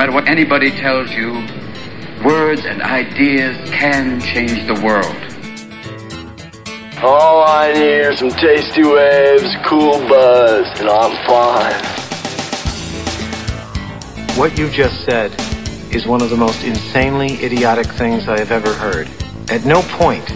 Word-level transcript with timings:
matter 0.00 0.12
what 0.12 0.26
anybody 0.28 0.70
tells 0.70 1.10
you, 1.10 1.30
words 2.24 2.64
and 2.64 2.80
ideas 2.80 3.54
can 3.68 4.18
change 4.18 4.66
the 4.66 4.72
world. 4.82 5.14
All 7.04 7.44
I 7.46 7.70
need 7.74 8.06
are 8.06 8.16
some 8.16 8.30
tasty 8.30 8.82
waves, 8.82 9.54
cool 9.66 9.98
buzz, 10.08 10.66
and 10.80 10.88
I'm 10.88 11.14
fine. 11.26 11.84
What 14.38 14.58
you 14.58 14.70
just 14.70 15.04
said 15.04 15.38
is 15.94 16.06
one 16.06 16.22
of 16.22 16.30
the 16.30 16.36
most 16.38 16.64
insanely 16.64 17.34
idiotic 17.44 17.84
things 17.84 18.26
I 18.26 18.38
have 18.38 18.52
ever 18.52 18.72
heard. 18.72 19.06
At 19.50 19.66
no 19.66 19.82
point 19.82 20.26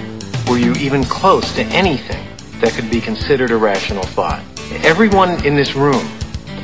were 0.46 0.58
you 0.58 0.74
even 0.74 1.04
close 1.04 1.54
to 1.54 1.62
anything 1.68 2.22
that 2.60 2.74
could 2.74 2.90
be 2.90 3.00
considered 3.00 3.50
a 3.50 3.56
rational 3.56 4.04
thought. 4.04 4.44
Everyone 4.84 5.42
in 5.46 5.56
this 5.56 5.74
room 5.74 6.06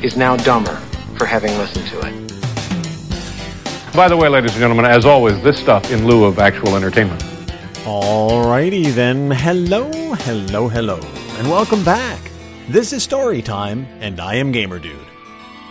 is 0.03 0.19
now 0.19 0.37
dumber 0.37 0.77
for 1.17 1.25
having 1.25 1.57
listened 1.57 1.87
to 1.87 2.01
it. 2.07 2.30
By 3.95 4.07
the 4.07 4.17
way, 4.17 4.29
ladies 4.29 4.53
and 4.53 4.61
gentlemen, 4.61 4.85
as 4.85 5.05
always, 5.05 5.43
this 5.43 5.59
stuff 5.59 5.91
in 5.91 6.07
lieu 6.07 6.25
of 6.25 6.39
actual 6.39 6.77
entertainment. 6.77 7.21
Alrighty 7.85 8.87
then. 8.95 9.33
Hello, 9.33 9.91
hello, 10.15 10.69
hello, 10.69 11.01
and 11.39 11.51
welcome 11.51 11.83
back. 11.85 12.21
This 12.69 12.93
is 12.93 13.03
Story 13.03 13.43
Time, 13.43 13.87
and 13.99 14.21
I 14.21 14.37
am 14.37 14.53
Gamer 14.53 14.79
Dude. 14.79 14.97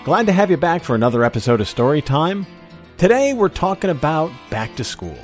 Glad 0.03 0.25
to 0.25 0.33
have 0.33 0.51
you 0.51 0.57
back 0.57 0.83
for 0.83 0.95
another 0.95 1.23
episode 1.23 1.61
of 1.61 1.69
Story 1.69 2.01
Time. 2.01 2.45
Today 2.97 3.33
we're 3.33 3.47
talking 3.47 3.89
about 3.89 4.31
back 4.49 4.75
to 4.75 4.83
school. 4.83 5.17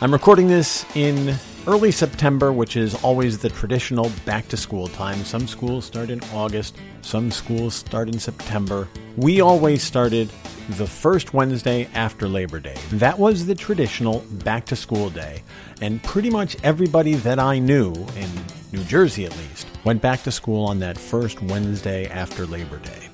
I'm 0.00 0.12
recording 0.12 0.46
this 0.46 0.86
in 0.94 1.34
early 1.66 1.90
September, 1.90 2.52
which 2.52 2.76
is 2.76 2.94
always 3.02 3.38
the 3.38 3.48
traditional 3.48 4.10
back 4.24 4.46
to 4.48 4.56
school 4.56 4.88
time. 4.88 5.24
Some 5.24 5.48
schools 5.48 5.84
start 5.84 6.10
in 6.10 6.20
August, 6.32 6.76
some 7.02 7.30
schools 7.30 7.74
start 7.74 8.08
in 8.08 8.18
September. 8.18 8.88
We 9.16 9.40
always 9.40 9.82
started 9.82 10.30
the 10.70 10.86
first 10.86 11.34
Wednesday 11.34 11.88
after 11.94 12.28
Labor 12.28 12.60
Day. 12.60 12.76
That 12.90 13.18
was 13.18 13.46
the 13.46 13.54
traditional 13.54 14.20
back 14.44 14.64
to 14.66 14.76
school 14.76 15.10
day. 15.10 15.42
And 15.80 16.02
pretty 16.02 16.30
much 16.30 16.56
everybody 16.62 17.14
that 17.14 17.38
I 17.38 17.58
knew, 17.58 17.92
in 18.16 18.30
New 18.72 18.84
Jersey 18.84 19.24
at 19.24 19.36
least, 19.36 19.66
went 19.84 20.02
back 20.02 20.22
to 20.24 20.32
school 20.32 20.64
on 20.64 20.78
that 20.80 20.98
first 20.98 21.42
Wednesday 21.42 22.06
after 22.08 22.46
Labor 22.46 22.78
Day. 22.78 23.05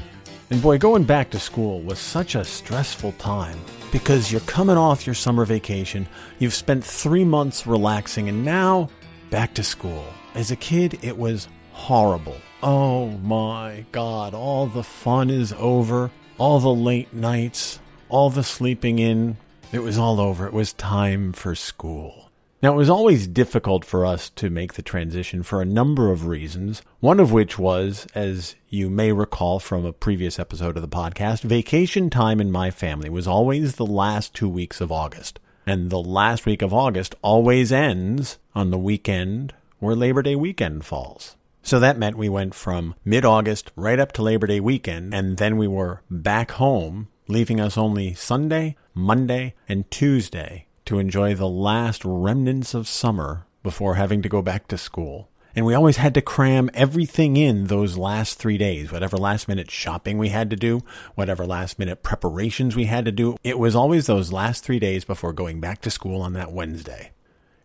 And 0.53 0.61
boy, 0.61 0.77
going 0.77 1.05
back 1.05 1.31
to 1.31 1.39
school 1.39 1.81
was 1.81 1.99
such 1.99 2.35
a 2.35 2.45
stressful 2.45 3.13
time 3.13 3.59
because 3.91 4.31
you're 4.31 4.43
coming 4.43 4.77
off 4.77 5.07
your 5.07 5.15
summer 5.15 5.47
vacation, 5.47 6.07
you've 6.39 6.53
spent 6.53 6.85
three 6.85 7.25
months 7.25 7.67
relaxing, 7.67 8.29
and 8.29 8.45
now 8.45 8.91
back 9.31 9.55
to 9.55 9.63
school. 9.63 10.05
As 10.35 10.51
a 10.51 10.57
kid, 10.57 10.99
it 11.01 11.17
was 11.17 11.49
horrible. 11.73 12.37
Oh 12.63 13.09
my 13.23 13.87
god, 13.93 14.35
all 14.35 14.67
the 14.67 14.83
fun 14.83 15.31
is 15.31 15.55
over, 15.55 16.11
all 16.37 16.61
the 16.61 16.69
late 16.69 17.15
nights, 17.15 17.81
all 18.11 18.29
the 18.29 18.45
sleeping 18.45 18.99
in. 18.99 19.39
It 19.73 19.79
was 19.79 19.97
all 19.97 20.21
over. 20.21 20.47
It 20.47 20.53
was 20.53 20.75
time 20.75 21.33
for 21.33 21.55
school. 21.55 22.31
Now, 22.63 22.75
it 22.75 22.77
was 22.77 22.91
always 22.91 23.27
difficult 23.27 23.85
for 23.85 24.07
us 24.07 24.31
to 24.31 24.49
make 24.49 24.75
the 24.75 24.83
transition 24.83 25.43
for 25.43 25.61
a 25.61 25.65
number 25.67 26.13
of 26.13 26.29
reasons, 26.29 26.81
one 27.01 27.19
of 27.19 27.33
which 27.33 27.59
was, 27.59 28.07
as 28.15 28.55
you 28.69 28.89
may 28.89 29.11
recall 29.11 29.59
from 29.59 29.85
a 29.85 29.93
previous 29.93 30.39
episode 30.39 30.77
of 30.77 30.83
the 30.83 30.89
podcast, 30.89 31.43
vacation 31.43 32.09
time 32.09 32.41
in 32.41 32.53
my 32.53 32.71
family 32.71 33.11
was 33.11 33.27
always 33.27 33.75
the 33.75 33.85
last 33.85 34.33
two 34.33 34.49
weeks 34.49 34.81
of 34.81 34.93
August. 34.93 35.41
And 35.67 35.91
the 35.91 35.99
last 35.99 36.47
week 36.47 36.63
of 36.63 36.73
August 36.73 37.17
always 37.21 37.73
ends 37.73 38.39
on 38.55 38.71
the 38.71 38.79
weekend 38.79 39.55
where 39.81 39.97
Labor 39.97 40.23
Day 40.23 40.37
weekend 40.37 40.85
falls. 40.85 41.35
So 41.65 41.81
that 41.81 41.99
meant 41.99 42.17
we 42.17 42.29
went 42.29 42.55
from 42.55 42.95
mid 43.05 43.25
August 43.25 43.73
right 43.75 43.99
up 43.99 44.13
to 44.13 44.23
Labor 44.23 44.47
Day 44.47 44.61
weekend, 44.61 45.13
and 45.13 45.37
then 45.37 45.57
we 45.57 45.67
were 45.67 46.03
back 46.09 46.53
home, 46.53 47.09
leaving 47.27 47.59
us 47.59 47.77
only 47.77 48.15
Sunday, 48.15 48.77
Monday, 48.95 49.55
and 49.69 49.91
Tuesday 49.91 50.69
to 50.93 50.99
enjoy 50.99 51.35
the 51.35 51.49
last 51.49 52.05
remnants 52.05 52.75
of 52.75 52.87
summer 52.87 53.47
before 53.63 53.95
having 53.95 54.21
to 54.21 54.29
go 54.29 54.43
back 54.43 54.69
to 54.69 54.77
school. 54.77 55.31
And 55.57 55.65
we 55.65 55.73
always 55.73 55.97
had 55.97 56.13
to 56.15 56.21
cram 56.21 56.69
everything 56.75 57.39
in 57.39 57.69
those 57.69 57.97
last 57.97 58.39
three 58.39 58.59
days, 58.59 58.93
whatever 58.93 59.17
last 59.17 59.49
minute 59.49 59.71
shopping 59.71 60.19
we 60.19 60.29
had 60.29 60.51
to 60.51 60.57
do, 60.57 60.83
whatever 61.15 61.47
last 61.47 61.79
minute 61.79 62.03
preparations 62.03 62.77
we 62.77 62.85
had 62.85 63.07
to 63.07 63.13
do. 63.13 63.37
It 63.43 63.59
was 63.59 63.75
always 63.75 64.07
those 64.07 64.33
last 64.33 64.65
three 64.65 64.79
days 64.79 65.07
before 65.07 65.33
going 65.33 65.61
back 65.61 65.81
to 65.83 65.91
school 65.91 66.21
on 66.21 66.35
that 66.35 66.53
Wednesday. 66.53 67.13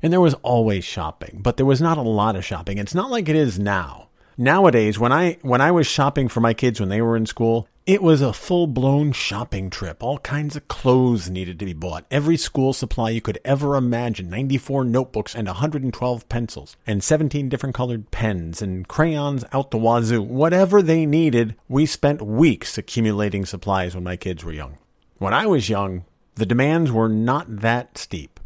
And 0.01 0.13
there 0.13 0.21
was 0.21 0.35
always 0.35 0.85
shopping, 0.85 1.41
but 1.43 1.57
there 1.57 1.65
was 1.65 1.81
not 1.81 1.97
a 1.97 2.01
lot 2.01 2.37
of 2.37 2.45
shopping. 2.45 2.77
It's 2.77 2.95
not 2.95 3.11
like 3.11 3.27
it 3.27 3.35
is 3.35 3.59
now. 3.59 4.06
Nowadays, 4.39 4.99
when 4.99 5.11
I 5.11 5.39
when 5.41 5.61
I 5.61 5.71
was 5.71 5.87
shopping 5.87 6.27
for 6.27 6.41
my 6.41 6.53
kids 6.53 6.79
when 6.79 6.89
they 6.89 7.01
were 7.01 7.17
in 7.17 7.25
school, 7.25 7.67
it 7.87 8.03
was 8.03 8.21
a 8.21 8.31
full 8.31 8.67
blown 8.67 9.11
shopping 9.11 9.71
trip. 9.71 10.03
All 10.03 10.19
kinds 10.19 10.55
of 10.55 10.67
clothes 10.67 11.27
needed 11.27 11.57
to 11.57 11.65
be 11.65 11.73
bought. 11.73 12.05
Every 12.11 12.37
school 12.37 12.71
supply 12.71 13.09
you 13.09 13.19
could 13.19 13.39
ever 13.43 13.75
imagine 13.75 14.29
94 14.29 14.83
notebooks 14.83 15.33
and 15.33 15.47
112 15.47 16.29
pencils, 16.29 16.77
and 16.85 17.03
17 17.03 17.49
different 17.49 17.73
colored 17.73 18.11
pens, 18.11 18.61
and 18.61 18.87
crayons 18.87 19.43
out 19.53 19.71
the 19.71 19.79
wazoo. 19.79 20.21
Whatever 20.21 20.83
they 20.83 21.07
needed, 21.07 21.55
we 21.67 21.87
spent 21.87 22.21
weeks 22.21 22.77
accumulating 22.77 23.43
supplies 23.43 23.95
when 23.95 24.03
my 24.03 24.17
kids 24.17 24.43
were 24.43 24.53
young. 24.53 24.77
When 25.17 25.33
I 25.33 25.47
was 25.47 25.67
young, 25.67 26.05
the 26.35 26.45
demands 26.45 26.91
were 26.91 27.09
not 27.09 27.61
that 27.61 27.97
steep. 27.97 28.39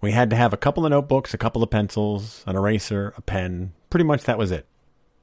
We 0.00 0.12
had 0.12 0.30
to 0.30 0.36
have 0.36 0.52
a 0.52 0.56
couple 0.56 0.86
of 0.86 0.90
notebooks, 0.90 1.34
a 1.34 1.38
couple 1.38 1.64
of 1.64 1.70
pencils, 1.70 2.44
an 2.46 2.54
eraser, 2.54 3.12
a 3.16 3.22
pen. 3.22 3.72
Pretty 3.90 4.04
much 4.04 4.22
that 4.22 4.38
was 4.38 4.52
it. 4.52 4.68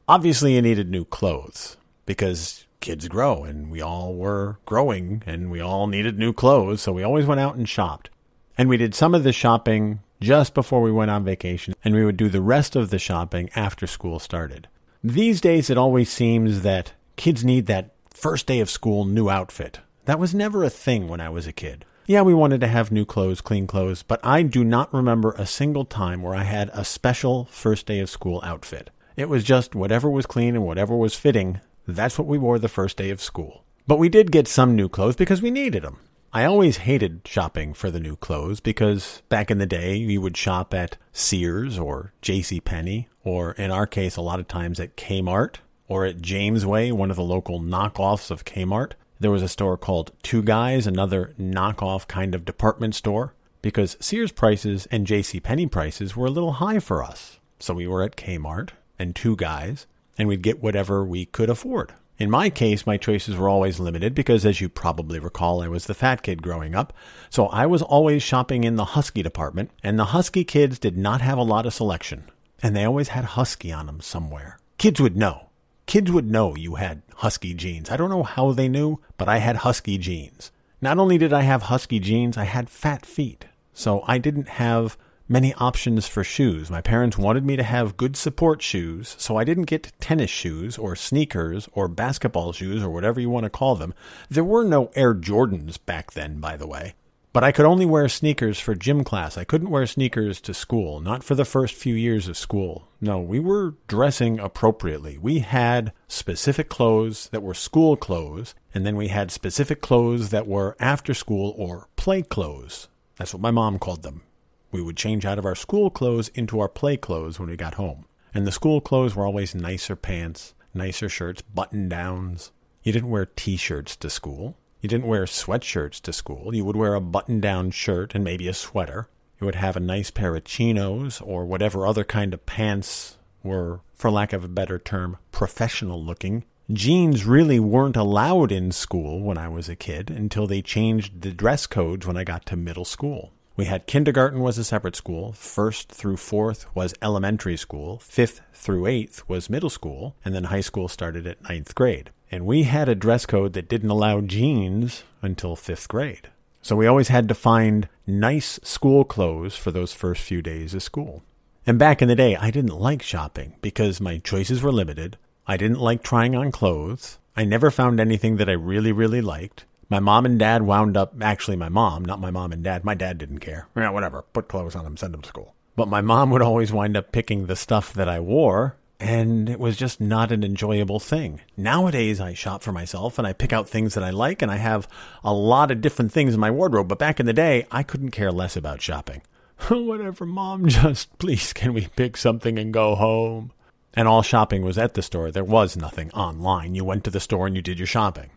Obviously, 0.09 0.55
you 0.55 0.61
needed 0.63 0.89
new 0.89 1.05
clothes 1.05 1.77
because 2.07 2.65
kids 2.79 3.07
grow 3.07 3.43
and 3.43 3.69
we 3.69 3.79
all 3.79 4.15
were 4.15 4.57
growing 4.65 5.21
and 5.27 5.51
we 5.51 5.61
all 5.61 5.85
needed 5.85 6.17
new 6.17 6.33
clothes. 6.33 6.81
So 6.81 6.91
we 6.91 7.03
always 7.03 7.27
went 7.27 7.39
out 7.39 7.57
and 7.57 7.69
shopped. 7.69 8.09
And 8.57 8.67
we 8.67 8.77
did 8.77 8.95
some 8.95 9.13
of 9.13 9.23
the 9.23 9.31
shopping 9.31 9.99
just 10.19 10.55
before 10.55 10.81
we 10.81 10.91
went 10.91 11.11
on 11.11 11.23
vacation 11.23 11.75
and 11.85 11.93
we 11.93 12.03
would 12.03 12.17
do 12.17 12.27
the 12.27 12.41
rest 12.41 12.75
of 12.75 12.89
the 12.89 12.97
shopping 12.97 13.51
after 13.55 13.85
school 13.85 14.17
started. 14.17 14.67
These 15.03 15.41
days, 15.41 15.69
it 15.69 15.77
always 15.77 16.09
seems 16.09 16.63
that 16.63 16.93
kids 17.15 17.45
need 17.45 17.67
that 17.67 17.91
first 18.09 18.47
day 18.47 18.61
of 18.61 18.69
school 18.71 19.05
new 19.05 19.29
outfit. 19.29 19.79
That 20.05 20.17
was 20.17 20.33
never 20.33 20.63
a 20.63 20.71
thing 20.71 21.07
when 21.07 21.21
I 21.21 21.29
was 21.29 21.45
a 21.45 21.53
kid. 21.53 21.85
Yeah, 22.07 22.23
we 22.23 22.33
wanted 22.33 22.61
to 22.61 22.67
have 22.67 22.91
new 22.91 23.05
clothes, 23.05 23.41
clean 23.41 23.67
clothes, 23.67 24.01
but 24.01 24.19
I 24.25 24.41
do 24.41 24.63
not 24.63 24.91
remember 24.91 25.35
a 25.37 25.45
single 25.45 25.85
time 25.85 26.23
where 26.23 26.33
I 26.33 26.45
had 26.45 26.71
a 26.73 26.83
special 26.83 27.45
first 27.51 27.85
day 27.85 27.99
of 27.99 28.09
school 28.09 28.41
outfit. 28.43 28.89
It 29.19 29.27
was 29.27 29.43
just 29.43 29.75
whatever 29.75 30.09
was 30.09 30.25
clean 30.25 30.55
and 30.55 30.65
whatever 30.65 30.95
was 30.95 31.13
fitting, 31.13 31.59
that's 31.85 32.17
what 32.17 32.25
we 32.25 32.37
wore 32.37 32.57
the 32.57 32.69
first 32.69 32.95
day 32.95 33.09
of 33.09 33.21
school. 33.21 33.65
But 33.85 33.99
we 33.99 34.07
did 34.07 34.31
get 34.31 34.47
some 34.47 34.77
new 34.77 34.87
clothes 34.87 35.17
because 35.17 35.41
we 35.41 35.51
needed 35.51 35.83
them. 35.83 35.99
I 36.31 36.45
always 36.45 36.77
hated 36.77 37.23
shopping 37.25 37.73
for 37.73 37.91
the 37.91 37.99
new 37.99 38.15
clothes 38.15 38.61
because 38.61 39.21
back 39.27 39.51
in 39.51 39.57
the 39.57 39.65
day 39.65 39.97
you 39.97 40.21
would 40.21 40.37
shop 40.37 40.73
at 40.73 40.95
Sears 41.11 41.77
or 41.77 42.13
J.C. 42.21 42.61
Penney, 42.61 43.09
or 43.21 43.51
in 43.51 43.71
our 43.71 43.85
case 43.85 44.15
a 44.15 44.21
lot 44.21 44.39
of 44.39 44.47
times 44.47 44.79
at 44.79 44.95
Kmart 44.95 45.55
or 45.89 46.05
at 46.05 46.21
Jamesway, 46.21 46.93
one 46.93 47.09
of 47.09 47.17
the 47.17 47.21
local 47.21 47.59
knockoffs 47.59 48.31
of 48.31 48.45
Kmart. 48.45 48.93
There 49.19 49.31
was 49.31 49.43
a 49.43 49.49
store 49.49 49.75
called 49.75 50.13
Two 50.23 50.41
Guys, 50.41 50.87
another 50.87 51.33
knockoff 51.37 52.07
kind 52.07 52.33
of 52.33 52.45
department 52.45 52.95
store, 52.95 53.33
because 53.61 53.97
Sears 53.99 54.31
prices 54.31 54.87
and 54.89 55.05
J.C. 55.05 55.41
Penney 55.41 55.67
prices 55.67 56.15
were 56.15 56.27
a 56.27 56.31
little 56.31 56.53
high 56.53 56.79
for 56.79 57.03
us. 57.03 57.37
So 57.59 57.73
we 57.73 57.85
were 57.85 58.01
at 58.01 58.15
Kmart 58.15 58.69
and 58.99 59.15
Two 59.15 59.35
Guys, 59.35 59.87
and 60.17 60.27
we'd 60.27 60.43
get 60.43 60.61
whatever 60.61 61.03
we 61.03 61.25
could 61.25 61.49
afford. 61.49 61.93
In 62.19 62.29
my 62.29 62.49
case, 62.49 62.85
my 62.85 62.97
choices 62.97 63.37
were 63.37 63.47
always 63.47 63.79
limited 63.79 64.13
because, 64.13 64.45
as 64.45 64.59
you 64.59 64.67
probably 64.67 65.19
recall, 65.19 65.61
I 65.61 65.69
was 65.69 65.85
the 65.85 65.93
fat 65.93 66.21
kid 66.21 66.43
growing 66.43 66.75
up. 66.75 66.91
So 67.29 67.47
I 67.47 67.65
was 67.65 67.81
always 67.81 68.21
shopping 68.21 68.65
in 68.65 68.75
the 68.75 68.83
Husky 68.83 69.23
department, 69.23 69.71
and 69.81 69.97
the 69.97 70.05
Husky 70.05 70.43
kids 70.43 70.77
did 70.79 70.97
not 70.97 71.21
have 71.21 71.37
a 71.37 71.43
lot 71.43 71.65
of 71.65 71.73
selection. 71.73 72.25
And 72.61 72.75
they 72.75 72.83
always 72.83 73.07
had 73.09 73.23
Husky 73.23 73.71
on 73.71 73.85
them 73.85 74.01
somewhere. 74.01 74.59
Kids 74.77 74.99
would 74.99 75.15
know. 75.15 75.47
Kids 75.85 76.11
would 76.11 76.29
know 76.29 76.57
you 76.57 76.75
had 76.75 77.01
Husky 77.15 77.53
jeans. 77.53 77.89
I 77.89 77.95
don't 77.95 78.09
know 78.09 78.23
how 78.23 78.51
they 78.51 78.67
knew, 78.67 78.99
but 79.17 79.29
I 79.29 79.37
had 79.37 79.57
Husky 79.57 79.97
jeans. 79.97 80.51
Not 80.81 80.99
only 80.99 81.17
did 81.17 81.31
I 81.31 81.41
have 81.43 81.63
Husky 81.63 81.99
jeans, 81.99 82.37
I 82.37 82.43
had 82.43 82.69
fat 82.69 83.05
feet. 83.05 83.45
So 83.73 84.03
I 84.07 84.17
didn't 84.17 84.49
have 84.49 84.97
many 85.29 85.53
options 85.53 86.07
for 86.07 86.23
shoes. 86.23 86.69
My 86.69 86.81
parents 86.81 87.17
wanted 87.17 87.45
me 87.45 87.55
to 87.55 87.63
have 87.63 87.95
good 87.95 88.17
support 88.17 88.61
shoes, 88.61 89.15
so 89.19 89.37
I 89.37 89.43
didn't 89.43 89.63
get 89.63 89.93
tennis 90.01 90.31
shoes 90.31 90.77
or 90.77 90.95
sneakers 90.95 91.69
or 91.71 91.87
basketball 91.87 92.51
shoes 92.51 92.83
or 92.83 92.89
whatever 92.89 93.21
you 93.21 93.29
want 93.29 93.43
to 93.43 93.49
call 93.49 93.75
them. 93.75 93.93
There 94.29 94.43
were 94.43 94.65
no 94.65 94.91
Air 94.95 95.13
Jordans 95.13 95.77
back 95.85 96.13
then, 96.13 96.39
by 96.39 96.57
the 96.57 96.67
way. 96.67 96.95
But 97.31 97.43
I 97.43 97.51
could 97.51 97.67
only 97.67 97.85
wear 97.85 98.09
sneakers 98.09 98.59
for 98.59 98.73
gym 98.73 99.03
class. 99.03 99.37
I 99.37 99.43
couldn't 99.43 99.69
wear 99.69 99.85
sneakers 99.85 100.41
to 100.41 100.53
school, 100.53 100.99
not 100.99 101.23
for 101.23 101.35
the 101.35 101.45
first 101.45 101.75
few 101.75 101.93
years 101.93 102.27
of 102.27 102.35
school. 102.35 102.87
No, 102.99 103.19
we 103.19 103.39
were 103.39 103.75
dressing 103.87 104.39
appropriately. 104.39 105.19
We 105.19 105.39
had 105.39 105.93
specific 106.07 106.69
clothes 106.69 107.29
that 107.31 107.43
were 107.43 107.53
school 107.53 107.95
clothes, 107.95 108.55
and 108.73 108.83
then 108.83 108.95
we 108.95 109.09
had 109.09 109.29
specific 109.29 109.79
clothes 109.79 110.29
that 110.31 110.47
were 110.47 110.75
after 110.79 111.13
school 111.13 111.53
or 111.55 111.87
play 111.95 112.23
clothes. 112.23 112.87
That's 113.17 113.33
what 113.33 113.43
my 113.43 113.51
mom 113.51 113.77
called 113.77 114.01
them. 114.01 114.23
We 114.71 114.81
would 114.81 114.97
change 114.97 115.25
out 115.25 115.39
of 115.39 115.45
our 115.45 115.55
school 115.55 115.89
clothes 115.89 116.29
into 116.29 116.59
our 116.59 116.69
play 116.69 116.97
clothes 116.97 117.39
when 117.39 117.49
we 117.49 117.57
got 117.57 117.75
home. 117.75 118.05
And 118.33 118.45
the 118.45 118.51
school 118.51 118.81
clothes 118.81 119.15
were 119.15 119.25
always 119.25 119.55
nicer 119.55 119.95
pants, 119.95 120.53
nicer 120.73 121.09
shirts, 121.09 121.41
button 121.41 121.89
downs. 121.89 122.51
You 122.83 122.93
didn't 122.93 123.09
wear 123.09 123.25
t 123.25 123.57
shirts 123.57 123.95
to 123.97 124.09
school. 124.09 124.55
You 124.81 124.87
didn't 124.87 125.07
wear 125.07 125.25
sweatshirts 125.25 125.99
to 126.01 126.13
school. 126.13 126.55
You 126.55 126.63
would 126.63 126.75
wear 126.75 126.93
a 126.93 127.01
button 127.01 127.41
down 127.41 127.71
shirt 127.71 128.15
and 128.15 128.23
maybe 128.23 128.47
a 128.47 128.53
sweater. 128.53 129.09
You 129.41 129.45
would 129.45 129.55
have 129.55 129.75
a 129.75 129.81
nice 129.81 130.11
pair 130.11 130.35
of 130.35 130.43
chinos 130.43 131.19
or 131.21 131.45
whatever 131.45 131.85
other 131.85 132.03
kind 132.03 132.33
of 132.33 132.45
pants 132.45 133.17
were, 133.43 133.81
for 133.93 134.11
lack 134.11 134.33
of 134.33 134.43
a 134.43 134.49
better 134.49 134.77
term, 134.77 135.17
professional 135.31 136.03
looking. 136.03 136.45
Jeans 136.71 137.25
really 137.25 137.59
weren't 137.59 137.97
allowed 137.97 138.51
in 138.51 138.71
school 138.71 139.21
when 139.21 139.37
I 139.37 139.47
was 139.47 139.67
a 139.67 139.75
kid 139.75 140.11
until 140.11 140.45
they 140.45 140.61
changed 140.61 141.21
the 141.21 141.31
dress 141.31 141.65
codes 141.65 142.05
when 142.05 142.15
I 142.15 142.23
got 142.23 142.45
to 142.47 142.55
middle 142.55 142.85
school. 142.85 143.31
We 143.59 143.65
had 143.65 143.87
kindergarten 143.87 144.39
was 144.39 144.57
a 144.57 144.63
separate 144.63 144.95
school, 144.95 145.33
first 145.33 145.89
through 145.89 146.15
fourth 146.15 146.73
was 146.73 146.93
elementary 147.01 147.57
school, 147.57 147.99
fifth 147.99 148.39
through 148.53 148.85
eighth 148.85 149.27
was 149.27 149.49
middle 149.49 149.69
school, 149.69 150.15
and 150.23 150.33
then 150.33 150.45
high 150.45 150.61
school 150.61 150.87
started 150.87 151.27
at 151.27 151.43
ninth 151.43 151.75
grade. 151.75 152.11
And 152.31 152.45
we 152.45 152.63
had 152.63 152.87
a 152.87 152.95
dress 152.95 153.25
code 153.25 153.51
that 153.51 153.67
didn't 153.67 153.89
allow 153.89 154.21
jeans 154.21 155.03
until 155.21 155.57
fifth 155.57 155.89
grade. 155.89 156.29
So 156.61 156.77
we 156.77 156.87
always 156.87 157.09
had 157.09 157.27
to 157.27 157.35
find 157.35 157.89
nice 158.07 158.61
school 158.63 159.03
clothes 159.03 159.57
for 159.57 159.71
those 159.71 159.91
first 159.91 160.21
few 160.21 160.41
days 160.41 160.73
of 160.73 160.81
school. 160.81 161.21
And 161.67 161.77
back 161.77 162.01
in 162.01 162.07
the 162.07 162.15
day, 162.15 162.37
I 162.37 162.51
didn't 162.51 162.79
like 162.79 163.01
shopping 163.01 163.55
because 163.61 163.99
my 163.99 164.19
choices 164.19 164.63
were 164.63 164.71
limited. 164.71 165.17
I 165.47 165.57
didn't 165.57 165.81
like 165.81 166.01
trying 166.01 166.33
on 166.33 166.53
clothes. 166.53 167.17
I 167.35 167.43
never 167.43 167.71
found 167.71 167.99
anything 167.99 168.37
that 168.37 168.47
I 168.47 168.53
really, 168.53 168.93
really 168.93 169.19
liked. 169.19 169.65
My 169.89 169.99
mom 169.99 170.25
and 170.27 170.37
dad 170.37 170.61
wound 170.61 170.95
up, 170.95 171.15
actually, 171.19 171.57
my 171.57 171.69
mom, 171.69 172.05
not 172.05 172.21
my 172.21 172.29
mom 172.29 172.51
and 172.51 172.63
dad. 172.63 172.83
My 172.83 172.93
dad 172.93 173.17
didn't 173.17 173.39
care. 173.39 173.67
Yeah, 173.75 173.89
whatever. 173.89 174.21
Put 174.21 174.47
clothes 174.47 174.75
on 174.75 174.83
them, 174.83 174.97
send 174.97 175.15
them 175.15 175.23
to 175.23 175.27
school. 175.27 175.55
But 175.75 175.87
my 175.87 176.01
mom 176.01 176.29
would 176.29 176.43
always 176.43 176.71
wind 176.71 176.95
up 176.95 177.11
picking 177.11 177.47
the 177.47 177.55
stuff 177.55 177.93
that 177.93 178.07
I 178.07 178.19
wore, 178.19 178.77
and 178.99 179.49
it 179.49 179.59
was 179.59 179.77
just 179.77 179.99
not 179.99 180.31
an 180.31 180.43
enjoyable 180.43 180.99
thing. 180.99 181.41
Nowadays, 181.57 182.21
I 182.21 182.35
shop 182.35 182.61
for 182.61 182.71
myself 182.71 183.17
and 183.17 183.25
I 183.25 183.33
pick 183.33 183.51
out 183.51 183.67
things 183.67 183.95
that 183.95 184.03
I 184.03 184.11
like, 184.11 184.43
and 184.43 184.51
I 184.51 184.57
have 184.57 184.87
a 185.23 185.33
lot 185.33 185.71
of 185.71 185.81
different 185.81 186.11
things 186.11 186.35
in 186.35 186.39
my 186.39 186.51
wardrobe. 186.51 186.87
But 186.87 186.99
back 186.99 187.19
in 187.19 187.25
the 187.25 187.33
day, 187.33 187.65
I 187.71 187.81
couldn't 187.81 188.11
care 188.11 188.31
less 188.31 188.55
about 188.55 188.83
shopping. 188.83 189.23
Whatever, 189.69 190.27
mom, 190.27 190.67
just 190.67 191.17
please 191.17 191.51
can 191.51 191.73
we 191.73 191.87
pick 191.95 192.15
something 192.15 192.59
and 192.59 192.71
go 192.71 192.93
home? 192.93 193.53
And 193.95 194.07
all 194.07 194.21
shopping 194.21 194.61
was 194.61 194.77
at 194.77 194.93
the 194.93 195.01
store. 195.01 195.31
There 195.31 195.43
was 195.43 195.75
nothing 195.75 196.11
online. 196.11 196.75
You 196.75 196.85
went 196.85 197.03
to 197.05 197.09
the 197.09 197.19
store 197.19 197.47
and 197.47 197.55
you 197.55 197.63
did 197.63 197.79
your 197.79 197.87
shopping. 197.87 198.29